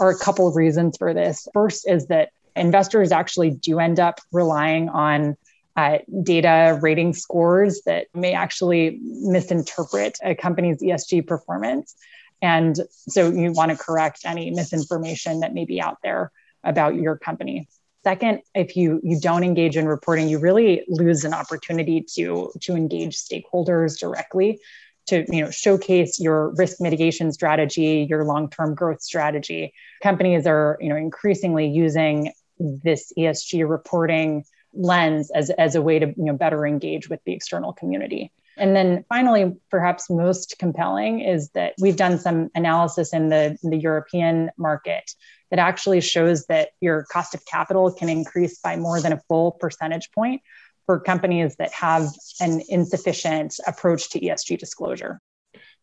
are 0.00 0.10
a 0.10 0.18
couple 0.18 0.48
of 0.48 0.56
reasons 0.56 0.96
for 0.96 1.12
this. 1.12 1.46
First 1.52 1.86
is 1.86 2.06
that 2.06 2.30
investors 2.56 3.12
actually 3.12 3.50
do 3.50 3.78
end 3.78 4.00
up 4.00 4.18
relying 4.32 4.88
on 4.88 5.36
uh, 5.76 5.98
data 6.22 6.78
rating 6.80 7.12
scores 7.12 7.82
that 7.84 8.06
may 8.14 8.32
actually 8.32 8.98
misinterpret 9.02 10.18
a 10.24 10.34
company's 10.34 10.82
ESG 10.82 11.26
performance. 11.26 11.94
And 12.40 12.76
so 12.90 13.30
you 13.30 13.52
want 13.52 13.70
to 13.70 13.76
correct 13.76 14.22
any 14.24 14.50
misinformation 14.50 15.40
that 15.40 15.52
may 15.54 15.66
be 15.66 15.80
out 15.80 15.98
there 16.02 16.32
about 16.64 16.94
your 16.94 17.16
company. 17.16 17.68
Second, 18.04 18.40
if 18.54 18.76
you 18.76 19.00
you 19.04 19.20
don't 19.20 19.44
engage 19.44 19.76
in 19.76 19.86
reporting, 19.86 20.28
you 20.28 20.38
really 20.38 20.84
lose 20.88 21.24
an 21.24 21.34
opportunity 21.34 22.04
to 22.14 22.50
to 22.62 22.74
engage 22.74 23.16
stakeholders 23.16 23.98
directly 23.98 24.60
to 25.06 25.24
you 25.28 25.44
know 25.44 25.50
showcase 25.50 26.18
your 26.18 26.50
risk 26.54 26.80
mitigation 26.80 27.32
strategy, 27.32 28.06
your 28.08 28.24
long-term 28.24 28.74
growth 28.74 29.02
strategy. 29.02 29.72
Companies 30.02 30.46
are 30.46 30.78
you 30.80 30.88
know 30.88 30.96
increasingly 30.96 31.68
using 31.68 32.32
this 32.58 33.12
ESG 33.16 33.68
reporting 33.68 34.44
lens 34.74 35.30
as, 35.30 35.50
as 35.50 35.74
a 35.74 35.82
way 35.82 35.98
to 35.98 36.06
you 36.06 36.24
know 36.24 36.34
better 36.34 36.66
engage 36.66 37.08
with 37.08 37.20
the 37.24 37.32
external 37.32 37.72
community. 37.72 38.32
And 38.56 38.76
then 38.76 39.04
finally, 39.08 39.56
perhaps 39.70 40.10
most 40.10 40.56
compelling 40.58 41.20
is 41.20 41.48
that 41.50 41.74
we've 41.80 41.96
done 41.96 42.18
some 42.18 42.50
analysis 42.54 43.14
in 43.14 43.30
the, 43.30 43.56
in 43.62 43.70
the 43.70 43.78
European 43.78 44.50
market 44.58 45.10
that 45.52 45.58
actually 45.58 46.00
shows 46.00 46.46
that 46.46 46.70
your 46.80 47.04
cost 47.12 47.34
of 47.34 47.44
capital 47.44 47.92
can 47.92 48.08
increase 48.08 48.58
by 48.58 48.74
more 48.74 49.02
than 49.02 49.12
a 49.12 49.20
full 49.28 49.52
percentage 49.52 50.10
point 50.10 50.40
for 50.86 50.98
companies 50.98 51.56
that 51.56 51.70
have 51.72 52.08
an 52.40 52.62
insufficient 52.70 53.54
approach 53.66 54.08
to 54.10 54.18
ESG 54.18 54.58
disclosure. 54.58 55.20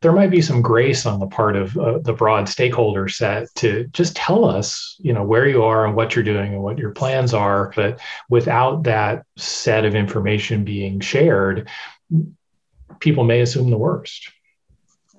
There 0.02 0.12
might 0.12 0.32
be 0.32 0.42
some 0.42 0.64
grace 0.64 1.06
on 1.06 1.20
the 1.20 1.28
part 1.28 1.56
of 1.56 1.78
uh, 1.78 2.00
the 2.00 2.14
broad 2.14 2.50
stakeholder 2.50 3.08
set 3.10 3.54
to 3.58 3.86
just 3.92 4.16
tell 4.16 4.44
us, 4.44 4.96
you 4.98 5.14
know, 5.14 5.24
where 5.24 5.48
you 5.48 5.62
are 5.62 5.86
and 5.86 5.96
what 5.96 6.16
you're 6.16 6.24
doing 6.24 6.54
and 6.54 6.64
what 6.64 6.80
your 6.80 6.92
plans 6.92 7.36
are. 7.36 7.72
But 7.76 8.00
without 8.28 8.84
that 8.86 9.24
set 9.38 9.86
of 9.86 9.94
information 9.94 10.64
being 10.64 11.00
shared, 11.00 11.70
people 13.00 13.24
may 13.24 13.42
assume 13.42 13.70
the 13.70 13.78
worst. 13.78 14.32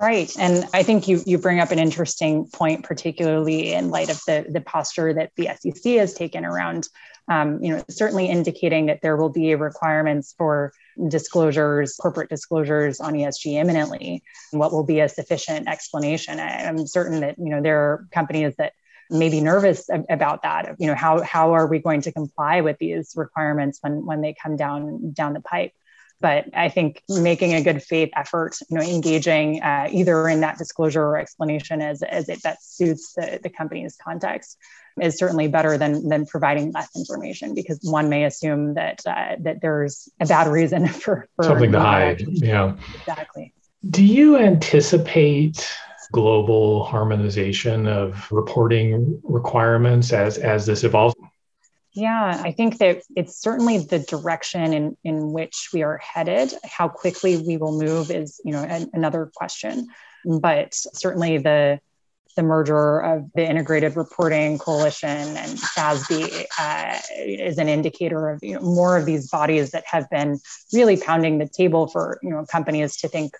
Right. 0.00 0.32
And 0.38 0.64
I 0.72 0.82
think 0.82 1.08
you, 1.08 1.20
you 1.26 1.36
bring 1.36 1.60
up 1.60 1.72
an 1.72 1.78
interesting 1.78 2.46
point, 2.46 2.84
particularly 2.84 3.74
in 3.74 3.90
light 3.90 4.08
of 4.08 4.18
the, 4.26 4.46
the 4.48 4.62
posture 4.62 5.12
that 5.12 5.32
the 5.36 5.50
SEC 5.60 5.92
has 5.96 6.14
taken 6.14 6.46
around, 6.46 6.88
um, 7.28 7.62
you 7.62 7.76
know, 7.76 7.84
certainly 7.90 8.26
indicating 8.26 8.86
that 8.86 9.02
there 9.02 9.18
will 9.18 9.28
be 9.28 9.54
requirements 9.54 10.34
for 10.38 10.72
disclosures, 11.08 11.96
corporate 12.00 12.30
disclosures 12.30 12.98
on 12.98 13.12
ESG 13.12 13.60
imminently. 13.60 14.22
What 14.52 14.72
will 14.72 14.84
be 14.84 15.00
a 15.00 15.08
sufficient 15.08 15.68
explanation? 15.68 16.40
I, 16.40 16.64
I'm 16.64 16.86
certain 16.86 17.20
that, 17.20 17.36
you 17.38 17.50
know, 17.50 17.60
there 17.60 17.78
are 17.78 18.08
companies 18.10 18.54
that 18.56 18.72
may 19.10 19.28
be 19.28 19.42
nervous 19.42 19.90
about 20.08 20.44
that. 20.44 20.76
You 20.78 20.86
know, 20.86 20.94
how, 20.94 21.20
how 21.20 21.52
are 21.52 21.66
we 21.66 21.78
going 21.78 22.00
to 22.02 22.12
comply 22.12 22.62
with 22.62 22.78
these 22.78 23.12
requirements 23.16 23.80
when, 23.82 24.06
when 24.06 24.22
they 24.22 24.34
come 24.42 24.56
down, 24.56 25.12
down 25.12 25.34
the 25.34 25.40
pipe? 25.40 25.72
But 26.20 26.44
I 26.54 26.68
think 26.68 27.02
making 27.08 27.54
a 27.54 27.62
good 27.62 27.82
faith 27.82 28.10
effort, 28.14 28.56
you 28.68 28.76
know, 28.76 28.82
engaging 28.82 29.62
uh, 29.62 29.88
either 29.90 30.28
in 30.28 30.40
that 30.40 30.58
disclosure 30.58 31.02
or 31.02 31.16
explanation 31.16 31.80
as, 31.80 32.02
as 32.02 32.28
it 32.28 32.42
best 32.42 32.76
suits 32.76 33.14
the, 33.14 33.40
the 33.42 33.48
company's 33.48 33.96
context 33.96 34.58
is 35.00 35.16
certainly 35.16 35.48
better 35.48 35.78
than 35.78 36.08
than 36.08 36.26
providing 36.26 36.72
less 36.72 36.88
information 36.96 37.54
because 37.54 37.78
one 37.82 38.08
may 38.08 38.24
assume 38.24 38.74
that 38.74 39.00
uh, 39.06 39.36
that 39.40 39.60
there's 39.62 40.08
a 40.20 40.26
bad 40.26 40.48
reason 40.48 40.86
for, 40.88 41.28
for 41.36 41.44
something 41.44 41.72
to 41.72 41.80
hide. 41.80 42.22
Yeah, 42.26 42.76
exactly. 42.94 43.54
Do 43.88 44.04
you 44.04 44.36
anticipate 44.36 45.66
global 46.12 46.84
harmonization 46.84 47.86
of 47.86 48.30
reporting 48.30 49.20
requirements 49.24 50.12
as 50.12 50.38
as 50.38 50.66
this 50.66 50.84
evolves? 50.84 51.14
Yeah, 51.92 52.40
I 52.44 52.52
think 52.52 52.78
that 52.78 53.02
it's 53.16 53.40
certainly 53.40 53.78
the 53.78 53.98
direction 53.98 54.72
in, 54.72 54.96
in 55.02 55.32
which 55.32 55.70
we 55.72 55.82
are 55.82 55.98
headed. 55.98 56.54
How 56.64 56.88
quickly 56.88 57.38
we 57.38 57.56
will 57.56 57.76
move 57.76 58.10
is, 58.10 58.40
you 58.44 58.52
know, 58.52 58.62
an, 58.62 58.88
another 58.92 59.30
question. 59.34 59.88
But 60.24 60.74
certainly 60.74 61.38
the 61.38 61.80
the 62.36 62.42
merger 62.44 63.00
of 63.00 63.30
the 63.34 63.48
Integrated 63.48 63.96
Reporting 63.96 64.56
Coalition 64.56 65.36
and 65.36 65.58
SASB 65.58 66.44
uh, 66.58 66.98
is 67.18 67.58
an 67.58 67.68
indicator 67.68 68.30
of 68.30 68.42
you 68.42 68.54
know, 68.54 68.60
more 68.60 68.96
of 68.96 69.04
these 69.04 69.28
bodies 69.28 69.72
that 69.72 69.84
have 69.86 70.08
been 70.10 70.38
really 70.72 70.96
pounding 70.96 71.38
the 71.38 71.48
table 71.48 71.88
for 71.88 72.20
you 72.22 72.30
know 72.30 72.44
companies 72.46 72.96
to 72.98 73.08
think 73.08 73.32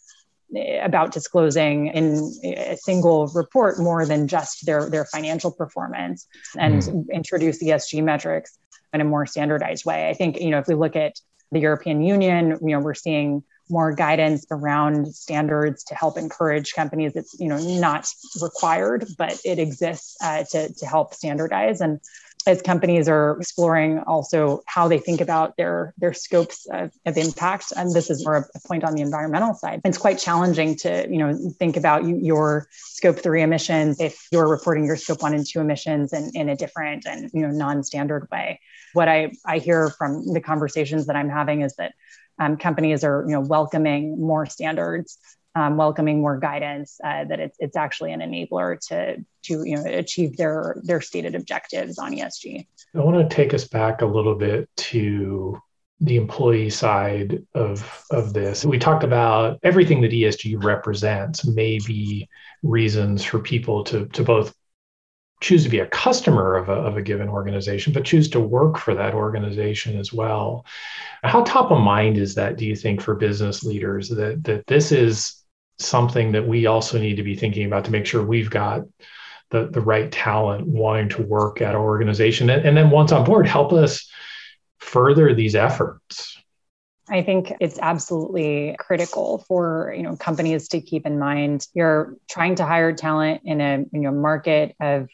about 0.83 1.13
disclosing 1.13 1.89
in 1.89 2.33
a 2.45 2.77
single 2.77 3.29
report 3.29 3.79
more 3.79 4.05
than 4.07 4.27
just 4.27 4.67
their, 4.67 4.91
their 4.91 5.05
financial 5.05 5.51
performance 5.51 6.27
and 6.59 6.83
mm. 6.83 7.05
introduce 7.13 7.63
ESG 7.63 8.03
metrics 8.03 8.59
in 8.93 9.01
a 9.01 9.05
more 9.05 9.27
standardized 9.27 9.85
way. 9.85 10.09
I 10.09 10.15
think, 10.15 10.41
you 10.41 10.51
know, 10.51 10.59
if 10.59 10.67
we 10.67 10.75
look 10.75 10.97
at 10.97 11.15
the 11.53 11.61
European 11.61 12.03
Union, 12.03 12.59
you 12.63 12.69
know, 12.71 12.81
we're 12.81 12.95
seeing 12.95 13.43
more 13.69 13.93
guidance 13.93 14.47
around 14.51 15.15
standards 15.15 15.85
to 15.85 15.95
help 15.95 16.19
encourage 16.19 16.73
companies. 16.75 17.13
It's, 17.15 17.39
you 17.39 17.49
know, 17.49 17.59
not 17.59 18.07
required, 18.43 19.07
but 19.17 19.39
it 19.45 19.59
exists 19.59 20.17
uh, 20.23 20.45
to, 20.51 20.73
to 20.73 20.87
help 20.87 21.15
standardize. 21.15 21.81
And 21.81 22.01
as 22.47 22.63
companies 22.63 23.09
are 23.09 23.37
exploring 23.39 23.99
also 24.01 24.63
how 24.67 24.89
they 24.89 24.99
think 24.99 25.21
about 25.21 25.57
their 25.57 25.95
their 25.99 26.13
scopes 26.13 26.67
of, 26.71 26.93
of, 27.07 27.17
impact. 27.17 27.73
And 27.77 27.93
this 27.93 28.11
is 28.11 28.25
more 28.25 28.49
a 28.55 28.69
point 28.69 28.85
on 28.85 28.95
the 28.95 29.03
environmental 29.03 29.55
side. 29.55 29.81
It's 29.85 29.99
quite 29.99 30.19
challenging 30.19 30.77
to 30.77 31.07
you 31.11 31.19
know 31.19 31.37
think 31.59 31.77
about 31.77 32.07
your 32.07 32.69
scope 32.73 33.19
three 33.19 33.43
emissions 33.43 34.01
if 34.01 34.27
you're 34.31 34.49
reporting 34.49 34.85
your 34.85 34.97
scope 34.97 35.23
one 35.23 35.35
and 35.35 35.47
two 35.47 35.61
emissions 35.61 36.13
in, 36.13 36.31
in 36.35 36.49
a 36.49 36.57
different 36.57 37.07
and 37.07 37.31
you 37.35 37.43
know 37.43 37.51
non-standard 37.51 38.29
way. 38.31 38.61
What 38.93 39.09
i 39.09 39.33
i 39.45 39.59
hear 39.59 39.91
from 39.91 40.33
the 40.33 40.41
conversations 40.41 41.07
that 41.07 41.17
i'm 41.17 41.29
having 41.29 41.61
is 41.61 41.75
that 41.77 41.95
um, 42.39 42.57
companies 42.57 43.05
are 43.05 43.25
you 43.27 43.35
know 43.35 43.41
welcoming 43.41 44.21
more 44.21 44.47
standards 44.47 45.19
um, 45.61 45.77
welcoming 45.77 46.21
more 46.21 46.39
guidance, 46.39 46.99
uh, 47.05 47.25
that 47.25 47.39
it's, 47.39 47.57
it's 47.61 47.77
actually 47.77 48.13
an 48.13 48.21
enabler 48.21 48.79
to, 48.89 49.17
to 49.43 49.65
you 49.65 49.77
know, 49.77 49.85
achieve 49.85 50.37
their, 50.37 50.77
their 50.83 51.01
stated 51.01 51.35
objectives 51.35 51.99
on 51.99 52.13
ESG. 52.13 52.67
I 52.95 52.99
want 52.99 53.29
to 53.29 53.35
take 53.35 53.53
us 53.53 53.69
back 53.69 54.01
a 54.01 54.07
little 54.07 54.35
bit 54.35 54.69
to 54.77 55.61
the 56.01 56.17
employee 56.17 56.71
side 56.71 57.45
of, 57.55 58.05
of 58.11 58.33
this. 58.33 58.65
We 58.65 58.79
talked 58.79 59.05
about 59.05 59.59
everything 59.63 60.01
that 60.01 60.13
ESG 60.13 60.65
represents 60.65 61.45
may 61.45 61.79
be 61.87 62.27
reasons 62.63 63.23
for 63.23 63.39
people 63.39 63.85
to, 63.85 64.07
to 64.07 64.25
both 64.25 64.55
choose 65.43 65.65
to 65.65 65.71
be 65.71 65.81
a 65.81 65.87
customer 65.87 66.57
of 66.57 66.69
a, 66.69 66.73
of 66.73 66.97
a 66.97 67.03
given 67.03 67.29
organization, 67.29 67.93
but 67.93 68.05
choose 68.05 68.29
to 68.31 68.41
work 68.41 68.79
for 68.79 68.95
that 68.95 69.15
organization 69.15 69.99
as 69.99 70.13
well. 70.13 70.65
How 71.23 71.45
top 71.45 71.71
of 71.71 71.81
mind 71.81 72.19
is 72.19 72.35
that, 72.35 72.57
do 72.57 72.67
you 72.67 72.77
think, 72.77 73.01
for 73.01 73.15
business 73.15 73.63
leaders 73.63 74.09
that, 74.11 74.45
that 74.45 74.67
this 74.67 74.93
is 74.93 75.40
something 75.81 76.33
that 76.33 76.47
we 76.47 76.67
also 76.67 76.99
need 76.99 77.17
to 77.17 77.23
be 77.23 77.35
thinking 77.35 77.67
about 77.67 77.85
to 77.87 77.91
make 77.91 78.07
sure 78.07 78.23
we've 78.23 78.51
got 78.51 78.83
the, 79.51 79.67
the 79.67 79.81
right 79.81 80.11
talent 80.11 80.67
wanting 80.67 81.09
to 81.11 81.23
work 81.23 81.61
at 81.61 81.75
our 81.75 81.83
organization. 81.83 82.51
And, 82.51 82.65
and 82.65 82.77
then 82.77 82.91
once 82.91 83.13
on 83.13 83.25
board, 83.25 83.47
help 83.47 83.73
us 83.73 84.09
further 84.79 85.35
these 85.35 85.55
efforts. 85.55 86.37
I 87.09 87.23
think 87.23 87.53
it's 87.61 87.79
absolutely 87.81 88.77
critical 88.79 89.45
for 89.49 89.93
you 89.97 90.05
know 90.05 90.17
companies 90.17 90.69
to 90.69 90.81
keep 90.81 91.07
in 91.07 91.19
mind 91.19 91.67
you're 91.75 92.15
trying 92.29 92.55
to 92.55 92.65
hire 92.65 92.93
talent 92.93 93.43
in 93.45 93.61
a 93.61 94.13
market 94.13 94.77
of 94.81 95.09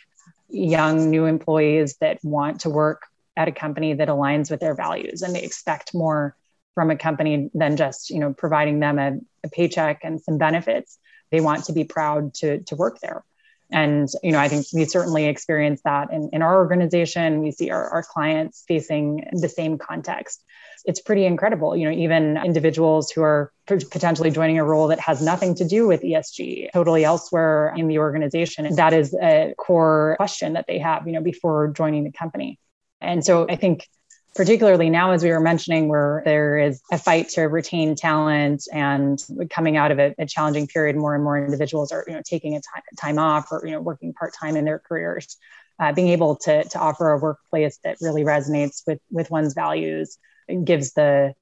young 0.50 1.10
new 1.10 1.24
employees 1.24 1.96
that 1.96 2.18
want 2.22 2.60
to 2.60 2.70
work 2.70 3.06
at 3.34 3.48
a 3.48 3.52
company 3.52 3.94
that 3.94 4.08
aligns 4.08 4.50
with 4.50 4.60
their 4.60 4.74
values 4.74 5.22
and 5.22 5.34
they 5.34 5.42
expect 5.42 5.94
more 5.94 6.36
from 6.76 6.92
a 6.92 6.96
company 6.96 7.50
than 7.54 7.76
just 7.76 8.10
you 8.10 8.20
know 8.20 8.32
providing 8.32 8.78
them 8.78 9.00
a, 9.00 9.18
a 9.42 9.48
paycheck 9.48 10.02
and 10.04 10.20
some 10.20 10.38
benefits 10.38 10.98
they 11.32 11.40
want 11.40 11.64
to 11.64 11.72
be 11.72 11.82
proud 11.82 12.34
to, 12.34 12.62
to 12.62 12.76
work 12.76 13.00
there 13.00 13.24
And, 13.70 14.08
you 14.22 14.30
know, 14.30 14.38
I 14.38 14.48
think 14.48 14.66
we 14.72 14.84
certainly 14.84 15.26
experience 15.26 15.80
that 15.84 16.12
in, 16.12 16.30
in 16.32 16.42
our 16.42 16.56
organization. 16.56 17.42
We 17.42 17.50
see 17.50 17.70
our, 17.70 17.88
our 17.90 18.02
clients 18.02 18.64
facing 18.68 19.26
the 19.32 19.48
same 19.48 19.76
context. 19.76 20.44
It's 20.84 21.00
pretty 21.00 21.26
incredible. 21.26 21.76
You 21.76 21.86
know, 21.86 21.96
even 21.96 22.36
individuals 22.36 23.10
who 23.10 23.22
are 23.22 23.52
potentially 23.66 24.30
joining 24.30 24.58
a 24.58 24.64
role 24.64 24.86
that 24.88 25.00
has 25.00 25.20
nothing 25.20 25.56
to 25.56 25.64
do 25.66 25.88
with 25.88 26.02
ESG, 26.02 26.70
totally 26.72 27.04
elsewhere 27.04 27.74
in 27.76 27.88
the 27.88 27.98
organization. 27.98 28.72
That 28.76 28.92
is 28.92 29.12
a 29.20 29.54
core 29.58 30.14
question 30.16 30.52
that 30.52 30.66
they 30.68 30.78
have, 30.78 31.06
you 31.06 31.12
know, 31.12 31.22
before 31.22 31.68
joining 31.68 32.04
the 32.04 32.12
company. 32.12 32.60
And 33.00 33.24
so 33.24 33.46
I 33.48 33.56
think 33.56 33.88
particularly 34.36 34.90
now, 34.90 35.12
as 35.12 35.22
we 35.22 35.30
were 35.30 35.40
mentioning, 35.40 35.88
where 35.88 36.22
there 36.24 36.58
is 36.58 36.82
a 36.92 36.98
fight 36.98 37.30
to 37.30 37.42
retain 37.42 37.94
talent 37.94 38.68
and 38.72 39.22
coming 39.50 39.76
out 39.76 39.90
of 39.90 39.98
a, 39.98 40.14
a 40.18 40.26
challenging 40.26 40.66
period, 40.66 40.96
more 40.96 41.14
and 41.14 41.24
more 41.24 41.42
individuals 41.42 41.90
are, 41.90 42.04
you 42.06 42.14
know, 42.14 42.22
taking 42.24 42.56
a 42.56 42.60
time 42.96 43.18
off 43.18 43.50
or, 43.50 43.62
you 43.64 43.72
know, 43.72 43.80
working 43.80 44.12
part-time 44.12 44.56
in 44.56 44.64
their 44.64 44.78
careers. 44.78 45.36
Uh, 45.78 45.92
being 45.92 46.08
able 46.08 46.36
to, 46.36 46.64
to 46.64 46.78
offer 46.78 47.10
a 47.10 47.18
workplace 47.18 47.78
that 47.84 47.98
really 48.00 48.22
resonates 48.22 48.82
with, 48.86 48.98
with 49.10 49.30
one's 49.30 49.52
values 49.52 50.16
gives 50.64 50.92
the 50.92 51.34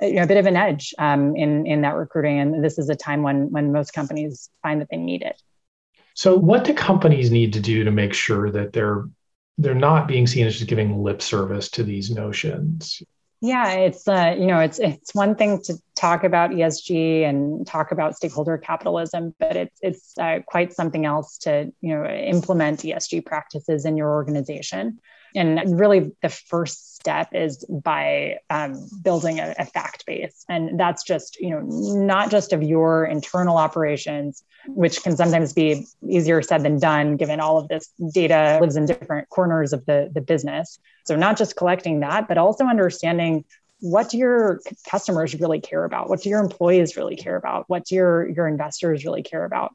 you 0.00 0.14
know, 0.14 0.22
a 0.22 0.26
bit 0.26 0.38
of 0.38 0.46
an 0.46 0.56
edge 0.56 0.94
um, 0.98 1.36
in, 1.36 1.66
in 1.66 1.82
that 1.82 1.94
recruiting. 1.94 2.38
And 2.38 2.64
this 2.64 2.78
is 2.78 2.88
a 2.88 2.96
time 2.96 3.22
when, 3.22 3.50
when 3.50 3.72
most 3.72 3.92
companies 3.92 4.48
find 4.62 4.80
that 4.80 4.88
they 4.90 4.96
need 4.96 5.22
it. 5.22 5.40
So, 6.14 6.36
what 6.36 6.64
do 6.64 6.74
companies 6.74 7.30
need 7.30 7.54
to 7.54 7.60
do 7.60 7.84
to 7.84 7.90
make 7.90 8.12
sure 8.12 8.50
that 8.50 8.72
they're 8.72 9.04
they're 9.58 9.74
not 9.74 10.08
being 10.08 10.26
seen 10.26 10.46
as 10.46 10.56
just 10.56 10.68
giving 10.68 11.02
lip 11.02 11.22
service 11.22 11.70
to 11.70 11.82
these 11.82 12.10
notions. 12.10 13.02
Yeah 13.40 13.72
it's 13.72 14.06
uh, 14.06 14.36
you 14.38 14.46
know 14.46 14.60
it's 14.60 14.78
it's 14.78 15.14
one 15.14 15.34
thing 15.34 15.60
to 15.64 15.74
talk 15.96 16.22
about 16.22 16.50
esg 16.52 17.28
and 17.28 17.66
talk 17.66 17.90
about 17.90 18.16
stakeholder 18.16 18.56
capitalism 18.56 19.34
but 19.40 19.56
it's 19.56 19.78
it's 19.82 20.18
uh, 20.18 20.38
quite 20.46 20.72
something 20.72 21.04
else 21.04 21.38
to 21.38 21.72
you 21.80 21.94
know 21.94 22.06
implement 22.06 22.82
esg 22.82 23.26
practices 23.26 23.84
in 23.84 23.96
your 23.96 24.10
organization 24.10 25.00
and 25.34 25.78
really, 25.78 26.12
the 26.22 26.28
first 26.28 26.96
step 26.96 27.28
is 27.32 27.64
by 27.68 28.38
um, 28.50 28.88
building 29.02 29.40
a, 29.40 29.54
a 29.58 29.64
fact 29.64 30.06
base. 30.06 30.44
And 30.48 30.78
that's 30.78 31.02
just, 31.02 31.40
you 31.40 31.50
know, 31.50 31.60
not 31.60 32.30
just 32.30 32.52
of 32.52 32.62
your 32.62 33.04
internal 33.04 33.56
operations, 33.56 34.44
which 34.66 35.02
can 35.02 35.16
sometimes 35.16 35.52
be 35.52 35.86
easier 36.08 36.42
said 36.42 36.62
than 36.62 36.78
done, 36.78 37.16
given 37.16 37.40
all 37.40 37.58
of 37.58 37.68
this 37.68 37.88
data 38.12 38.58
lives 38.60 38.76
in 38.76 38.86
different 38.86 39.28
corners 39.30 39.72
of 39.72 39.84
the, 39.86 40.10
the 40.14 40.20
business. 40.20 40.78
So, 41.04 41.16
not 41.16 41.36
just 41.36 41.56
collecting 41.56 42.00
that, 42.00 42.28
but 42.28 42.38
also 42.38 42.64
understanding 42.64 43.44
what 43.80 44.10
do 44.10 44.16
your 44.16 44.60
customers 44.88 45.34
really 45.34 45.60
care 45.60 45.84
about? 45.84 46.08
What 46.08 46.22
do 46.22 46.28
your 46.28 46.40
employees 46.40 46.96
really 46.96 47.16
care 47.16 47.34
about? 47.34 47.64
What 47.68 47.84
do 47.86 47.96
your, 47.96 48.28
your 48.28 48.46
investors 48.46 49.04
really 49.04 49.24
care 49.24 49.44
about? 49.44 49.74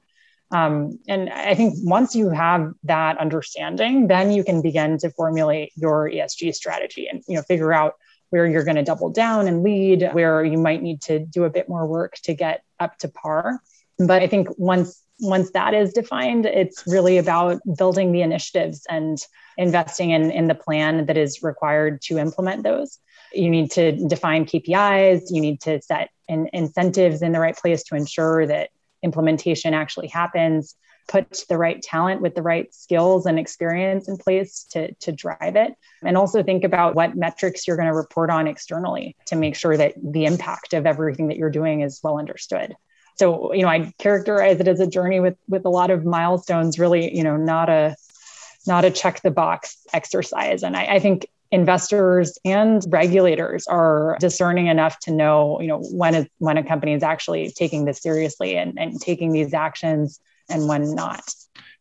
Um, 0.52 1.00
and 1.08 1.30
I 1.30 1.56
think 1.56 1.76
once 1.82 2.16
you 2.16 2.30
have 2.30 2.72
that 2.84 3.18
understanding, 3.18 4.08
then 4.08 4.32
you 4.32 4.44
can 4.44 4.62
begin 4.62 4.98
to 5.00 5.10
formulate 5.12 5.72
your 5.76 6.10
ESG 6.10 6.56
strategy 6.56 7.08
and 7.08 7.22
you 7.28 7.36
know 7.36 7.42
figure 7.42 7.74
out 7.74 7.96
where 8.30 8.46
you're 8.46 8.64
going 8.64 8.76
to 8.76 8.84
double 8.84 9.10
down 9.10 9.48
and 9.48 9.64
lead, 9.64 10.10
where 10.14 10.44
you 10.44 10.58
might 10.58 10.82
need 10.82 11.02
to 11.02 11.20
do 11.20 11.44
a 11.46 11.50
bit 11.50 11.70
more 11.70 11.86
work 11.86 12.16
to 12.24 12.34
get 12.34 12.64
up 12.80 12.98
to 13.00 13.08
par. 13.08 13.60
But 13.98 14.22
I 14.22 14.28
think 14.28 14.48
once 14.58 15.02
once 15.20 15.52
that 15.52 15.74
is 15.74 15.94
defined, 15.94 16.46
it's 16.46 16.84
really 16.86 17.18
about 17.18 17.60
building 17.76 18.12
the 18.12 18.22
initiatives 18.22 18.86
and 18.88 19.18
investing 19.58 20.12
in, 20.12 20.30
in 20.30 20.48
the 20.48 20.56
plan 20.56 21.08
that 21.08 21.18
is 21.18 21.42
required 21.42 22.02
to 22.04 22.20
implement 22.20 22.64
those. 22.64 23.00
You 23.34 23.50
need 23.50 23.72
to 23.72 23.94
define 24.08 24.46
KPIs, 24.46 25.24
you 25.32 25.42
need 25.42 25.62
to 25.62 25.82
set 25.82 26.12
in, 26.28 26.50
incentives 26.54 27.22
in 27.22 27.32
the 27.32 27.40
right 27.40 27.58
place 27.58 27.84
to 27.86 27.96
ensure 27.96 28.46
that 28.46 28.70
implementation 29.08 29.74
actually 29.74 30.08
happens 30.08 30.76
put 31.08 31.46
the 31.48 31.58
right 31.58 31.82
talent 31.82 32.22
with 32.22 32.36
the 32.36 32.42
right 32.42 32.74
skills 32.74 33.26
and 33.26 33.40
experience 33.40 34.10
in 34.10 34.18
place 34.18 34.66
to, 34.72 34.94
to 34.96 35.12
drive 35.14 35.56
it. 35.56 35.74
And 36.04 36.18
also 36.18 36.44
think 36.44 36.66
about 36.66 36.96
what 36.96 37.16
metrics 37.16 37.66
you're 37.66 37.78
going 37.78 37.88
to 37.88 37.96
report 37.96 38.30
on 38.30 38.46
externally 38.46 39.16
to 39.28 39.38
make 39.38 39.56
sure 39.56 39.78
that 39.78 39.94
the 40.04 40.26
impact 40.26 40.74
of 40.74 40.86
everything 40.86 41.30
that 41.30 41.38
you're 41.38 41.50
doing 41.50 41.80
is 41.80 42.02
well 42.04 42.20
understood. 42.20 42.76
So 43.16 43.52
you 43.54 43.64
know 43.64 43.70
i 43.70 43.92
characterize 43.98 44.60
it 44.60 44.68
as 44.68 44.80
a 44.80 44.86
journey 44.86 45.20
with 45.20 45.38
with 45.48 45.66
a 45.66 45.70
lot 45.70 45.90
of 45.90 46.06
milestones 46.06 46.78
really 46.78 47.18
you 47.18 47.24
know 47.24 47.36
not 47.36 47.68
a 47.68 47.96
not 48.68 48.86
a 48.86 48.92
check 48.92 49.22
the 49.22 49.32
box 49.32 49.78
exercise. 49.94 50.62
And 50.62 50.76
I, 50.76 50.86
I 50.96 51.00
think 51.00 51.28
investors 51.52 52.38
and 52.44 52.84
regulators 52.90 53.68
are 53.68 54.18
discerning 54.20 54.68
enough 54.68 55.00
to 55.00 55.12
know, 55.12 55.60
you 55.62 55.68
know, 55.68 55.82
when 55.92 56.16
is 56.16 56.28
when 56.40 56.58
a 56.58 56.64
company 56.64 56.94
is 56.94 57.04
actually 57.04 57.52
taking 57.52 57.86
this 57.86 58.02
seriously 58.02 58.58
and, 58.58 58.78
and 58.78 59.00
taking 59.00 59.32
these 59.32 59.54
actions 59.54 60.20
and 60.50 60.68
when 60.68 60.94
not 60.96 61.24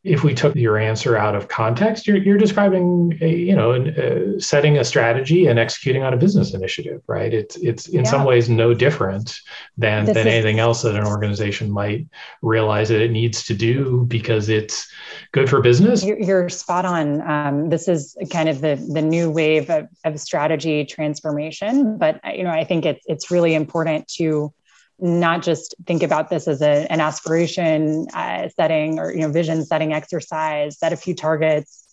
if 0.06 0.22
we 0.22 0.32
took 0.34 0.54
your 0.54 0.78
answer 0.78 1.16
out 1.16 1.34
of 1.34 1.48
context, 1.48 2.06
you're, 2.06 2.16
you're 2.16 2.38
describing, 2.38 3.18
a, 3.20 3.28
you 3.28 3.54
know, 3.54 3.72
uh, 3.72 4.38
setting 4.38 4.78
a 4.78 4.84
strategy 4.84 5.46
and 5.46 5.58
executing 5.58 6.02
on 6.02 6.14
a 6.14 6.16
business 6.16 6.54
initiative, 6.54 7.02
right? 7.08 7.34
It's 7.34 7.56
it's 7.56 7.88
in 7.88 8.04
yeah. 8.04 8.10
some 8.10 8.24
ways 8.24 8.48
no 8.48 8.72
different 8.72 9.38
than 9.76 10.04
this 10.04 10.14
than 10.14 10.28
is, 10.28 10.32
anything 10.34 10.60
else 10.60 10.82
that 10.82 10.94
an 10.94 11.04
organization 11.04 11.70
might 11.70 12.06
realize 12.40 12.88
that 12.88 13.02
it 13.02 13.10
needs 13.10 13.44
to 13.46 13.54
do 13.54 14.04
because 14.06 14.48
it's 14.48 14.88
good 15.32 15.50
for 15.50 15.60
business. 15.60 16.04
You're, 16.04 16.20
you're 16.20 16.48
spot 16.48 16.84
on. 16.84 17.20
Um, 17.28 17.68
this 17.68 17.88
is 17.88 18.16
kind 18.30 18.48
of 18.48 18.60
the 18.60 18.76
the 18.92 19.02
new 19.02 19.30
wave 19.30 19.68
of, 19.70 19.88
of 20.04 20.20
strategy 20.20 20.84
transformation, 20.84 21.98
but 21.98 22.20
you 22.36 22.44
know, 22.44 22.50
I 22.50 22.64
think 22.64 22.86
it's 22.86 23.04
it's 23.06 23.30
really 23.30 23.54
important 23.54 24.06
to 24.18 24.52
not 24.98 25.42
just 25.42 25.74
think 25.86 26.02
about 26.02 26.30
this 26.30 26.48
as 26.48 26.62
a, 26.62 26.90
an 26.90 27.00
aspiration 27.00 28.06
uh, 28.14 28.48
setting 28.48 28.98
or 28.98 29.12
you 29.12 29.20
know 29.20 29.30
vision 29.30 29.64
setting 29.64 29.92
exercise 29.92 30.78
set 30.78 30.92
a 30.92 30.96
few 30.96 31.14
targets 31.14 31.86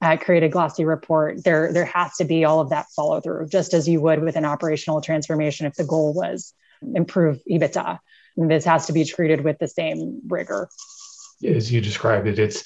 uh, 0.00 0.16
create 0.16 0.42
a 0.42 0.48
glossy 0.48 0.84
report 0.84 1.42
there 1.44 1.72
there 1.72 1.84
has 1.84 2.16
to 2.16 2.24
be 2.24 2.44
all 2.44 2.60
of 2.60 2.70
that 2.70 2.86
follow 2.94 3.20
through 3.20 3.46
just 3.48 3.74
as 3.74 3.88
you 3.88 4.00
would 4.00 4.22
with 4.22 4.36
an 4.36 4.44
operational 4.44 5.00
transformation 5.00 5.66
if 5.66 5.74
the 5.74 5.84
goal 5.84 6.12
was 6.12 6.54
improve 6.94 7.40
ebitda 7.50 7.98
this 8.36 8.64
has 8.64 8.86
to 8.86 8.92
be 8.92 9.04
treated 9.04 9.42
with 9.42 9.58
the 9.58 9.68
same 9.68 10.20
rigor 10.28 10.68
as 11.46 11.72
you 11.72 11.80
described 11.80 12.26
it 12.26 12.38
it's 12.38 12.64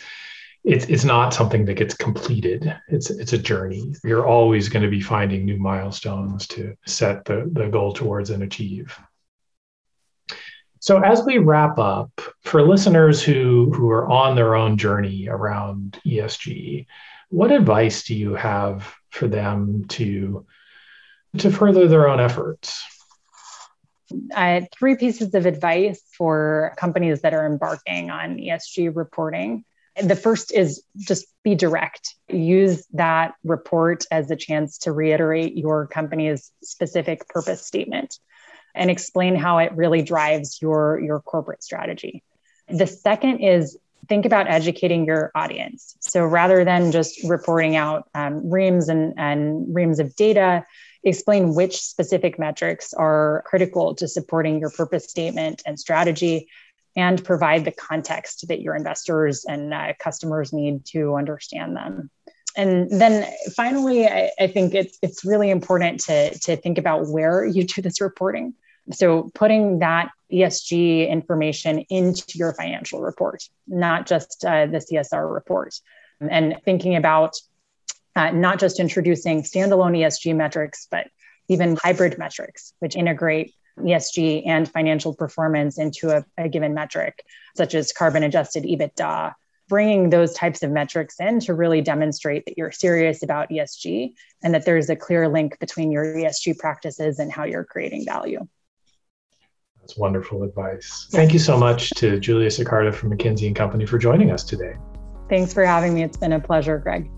it's 0.64 0.84
it's 0.84 1.04
not 1.04 1.34
something 1.34 1.64
that 1.64 1.74
gets 1.74 1.92
completed. 1.92 2.72
It's 2.86 3.10
it's 3.10 3.32
a 3.32 3.38
journey. 3.38 3.94
You're 4.04 4.28
always 4.28 4.68
going 4.68 4.84
to 4.84 4.88
be 4.88 5.00
finding 5.00 5.44
new 5.44 5.58
milestones 5.58 6.46
to 6.48 6.76
set 6.86 7.24
the, 7.24 7.50
the 7.52 7.68
goal 7.68 7.92
towards 7.92 8.30
and 8.30 8.44
achieve. 8.44 8.96
So 10.82 10.98
as 10.98 11.22
we 11.24 11.38
wrap 11.38 11.78
up, 11.78 12.10
for 12.40 12.60
listeners 12.60 13.22
who 13.22 13.70
who 13.72 13.88
are 13.90 14.10
on 14.10 14.34
their 14.34 14.56
own 14.56 14.76
journey 14.76 15.28
around 15.30 16.00
ESG, 16.04 16.86
what 17.28 17.52
advice 17.52 18.02
do 18.02 18.16
you 18.16 18.34
have 18.34 18.92
for 19.08 19.28
them 19.28 19.84
to 19.90 20.44
to 21.38 21.52
further 21.52 21.86
their 21.86 22.08
own 22.08 22.18
efforts? 22.18 22.82
I 24.34 24.66
three 24.76 24.96
pieces 24.96 25.32
of 25.34 25.46
advice 25.46 26.02
for 26.18 26.74
companies 26.76 27.20
that 27.20 27.32
are 27.32 27.46
embarking 27.46 28.10
on 28.10 28.38
ESG 28.38 28.90
reporting. 28.92 29.64
The 30.02 30.16
first 30.16 30.52
is 30.52 30.82
just 30.98 31.26
be 31.44 31.54
direct. 31.54 32.12
Use 32.28 32.84
that 32.94 33.34
report 33.44 34.04
as 34.10 34.32
a 34.32 34.36
chance 34.36 34.78
to 34.78 34.90
reiterate 34.90 35.56
your 35.56 35.86
company's 35.86 36.50
specific 36.60 37.28
purpose 37.28 37.64
statement 37.64 38.18
and 38.74 38.90
explain 38.90 39.36
how 39.36 39.58
it 39.58 39.72
really 39.74 40.02
drives 40.02 40.60
your, 40.60 41.00
your 41.00 41.20
corporate 41.20 41.62
strategy. 41.62 42.22
The 42.68 42.86
second 42.86 43.40
is 43.40 43.76
think 44.08 44.26
about 44.26 44.48
educating 44.48 45.04
your 45.04 45.30
audience. 45.34 45.96
So 46.00 46.24
rather 46.24 46.64
than 46.64 46.92
just 46.92 47.22
reporting 47.24 47.76
out 47.76 48.08
um, 48.14 48.50
reams 48.50 48.88
and, 48.88 49.14
and 49.16 49.74
reams 49.74 50.00
of 50.00 50.16
data, 50.16 50.64
explain 51.04 51.54
which 51.54 51.80
specific 51.80 52.38
metrics 52.38 52.92
are 52.94 53.42
critical 53.46 53.94
to 53.96 54.08
supporting 54.08 54.60
your 54.60 54.70
purpose 54.70 55.08
statement 55.08 55.62
and 55.66 55.78
strategy 55.78 56.48
and 56.94 57.24
provide 57.24 57.64
the 57.64 57.72
context 57.72 58.46
that 58.48 58.60
your 58.60 58.74
investors 58.74 59.44
and 59.46 59.72
uh, 59.72 59.92
customers 59.98 60.52
need 60.52 60.84
to 60.84 61.14
understand 61.14 61.76
them 61.76 62.10
and 62.56 62.90
then 62.90 63.30
finally, 63.56 64.06
I, 64.06 64.30
I, 64.38 64.46
think 64.46 64.74
it's 64.74 64.98
it's 65.02 65.24
really 65.24 65.50
important 65.50 66.00
to 66.00 66.38
to 66.40 66.56
think 66.56 66.78
about 66.78 67.08
where 67.08 67.44
you 67.44 67.64
do 67.64 67.82
this 67.82 68.00
reporting. 68.00 68.54
So 68.92 69.30
putting 69.34 69.78
that 69.78 70.10
ESG 70.32 71.08
information 71.08 71.80
into 71.88 72.38
your 72.38 72.52
financial 72.54 73.00
report, 73.00 73.48
not 73.66 74.06
just 74.06 74.44
uh, 74.44 74.66
the 74.66 74.78
CSR 74.78 75.32
report, 75.32 75.74
and 76.20 76.56
thinking 76.64 76.96
about 76.96 77.36
uh, 78.16 78.30
not 78.30 78.58
just 78.58 78.80
introducing 78.80 79.42
standalone 79.42 79.96
ESG 79.96 80.34
metrics, 80.34 80.86
but 80.90 81.08
even 81.48 81.76
hybrid 81.82 82.18
metrics, 82.18 82.74
which 82.80 82.96
integrate 82.96 83.54
ESG 83.78 84.42
and 84.46 84.70
financial 84.70 85.14
performance 85.14 85.78
into 85.78 86.10
a, 86.10 86.24
a 86.36 86.48
given 86.48 86.74
metric, 86.74 87.24
such 87.56 87.74
as 87.74 87.92
carbon 87.92 88.22
adjusted 88.22 88.64
EBITDA, 88.64 89.34
bringing 89.68 90.10
those 90.10 90.34
types 90.34 90.62
of 90.62 90.70
metrics 90.70 91.18
in 91.20 91.40
to 91.40 91.54
really 91.54 91.80
demonstrate 91.80 92.44
that 92.46 92.58
you're 92.58 92.72
serious 92.72 93.22
about 93.22 93.50
ESG 93.50 94.12
and 94.42 94.54
that 94.54 94.64
there's 94.64 94.90
a 94.90 94.96
clear 94.96 95.28
link 95.28 95.58
between 95.58 95.90
your 95.90 96.04
ESG 96.04 96.58
practices 96.58 97.18
and 97.18 97.32
how 97.32 97.44
you're 97.44 97.64
creating 97.64 98.04
value. 98.04 98.46
That's 99.80 99.96
wonderful 99.96 100.44
advice. 100.44 101.08
Thank 101.10 101.32
you 101.32 101.38
so 101.38 101.58
much 101.58 101.90
to 101.96 102.20
Julia 102.20 102.48
Sicarda 102.48 102.94
from 102.94 103.10
McKinsey 103.10 103.48
and 103.48 103.56
Company 103.56 103.84
for 103.84 103.98
joining 103.98 104.30
us 104.30 104.44
today. 104.44 104.76
Thanks 105.28 105.52
for 105.52 105.64
having 105.64 105.94
me. 105.94 106.02
It's 106.02 106.16
been 106.16 106.34
a 106.34 106.40
pleasure, 106.40 106.78
Greg. 106.78 107.10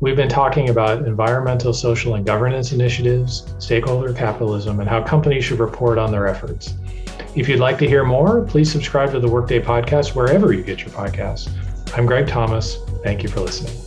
We've 0.00 0.16
been 0.16 0.28
talking 0.28 0.70
about 0.70 1.06
environmental, 1.06 1.72
social, 1.72 2.16
and 2.16 2.26
governance 2.26 2.72
initiatives, 2.72 3.54
stakeholder 3.58 4.12
capitalism, 4.12 4.80
and 4.80 4.88
how 4.88 5.02
companies 5.02 5.44
should 5.44 5.60
report 5.60 5.98
on 5.98 6.10
their 6.10 6.26
efforts. 6.26 6.74
If 7.36 7.48
you'd 7.48 7.60
like 7.60 7.78
to 7.78 7.88
hear 7.88 8.04
more, 8.04 8.42
please 8.42 8.70
subscribe 8.70 9.12
to 9.12 9.20
the 9.20 9.28
Workday 9.28 9.60
podcast 9.60 10.14
wherever 10.14 10.52
you 10.52 10.62
get 10.62 10.80
your 10.80 10.90
podcasts. 10.90 11.48
I'm 11.96 12.06
Greg 12.06 12.26
Thomas. 12.26 12.78
Thank 13.04 13.22
you 13.22 13.28
for 13.28 13.38
listening. 13.38 13.83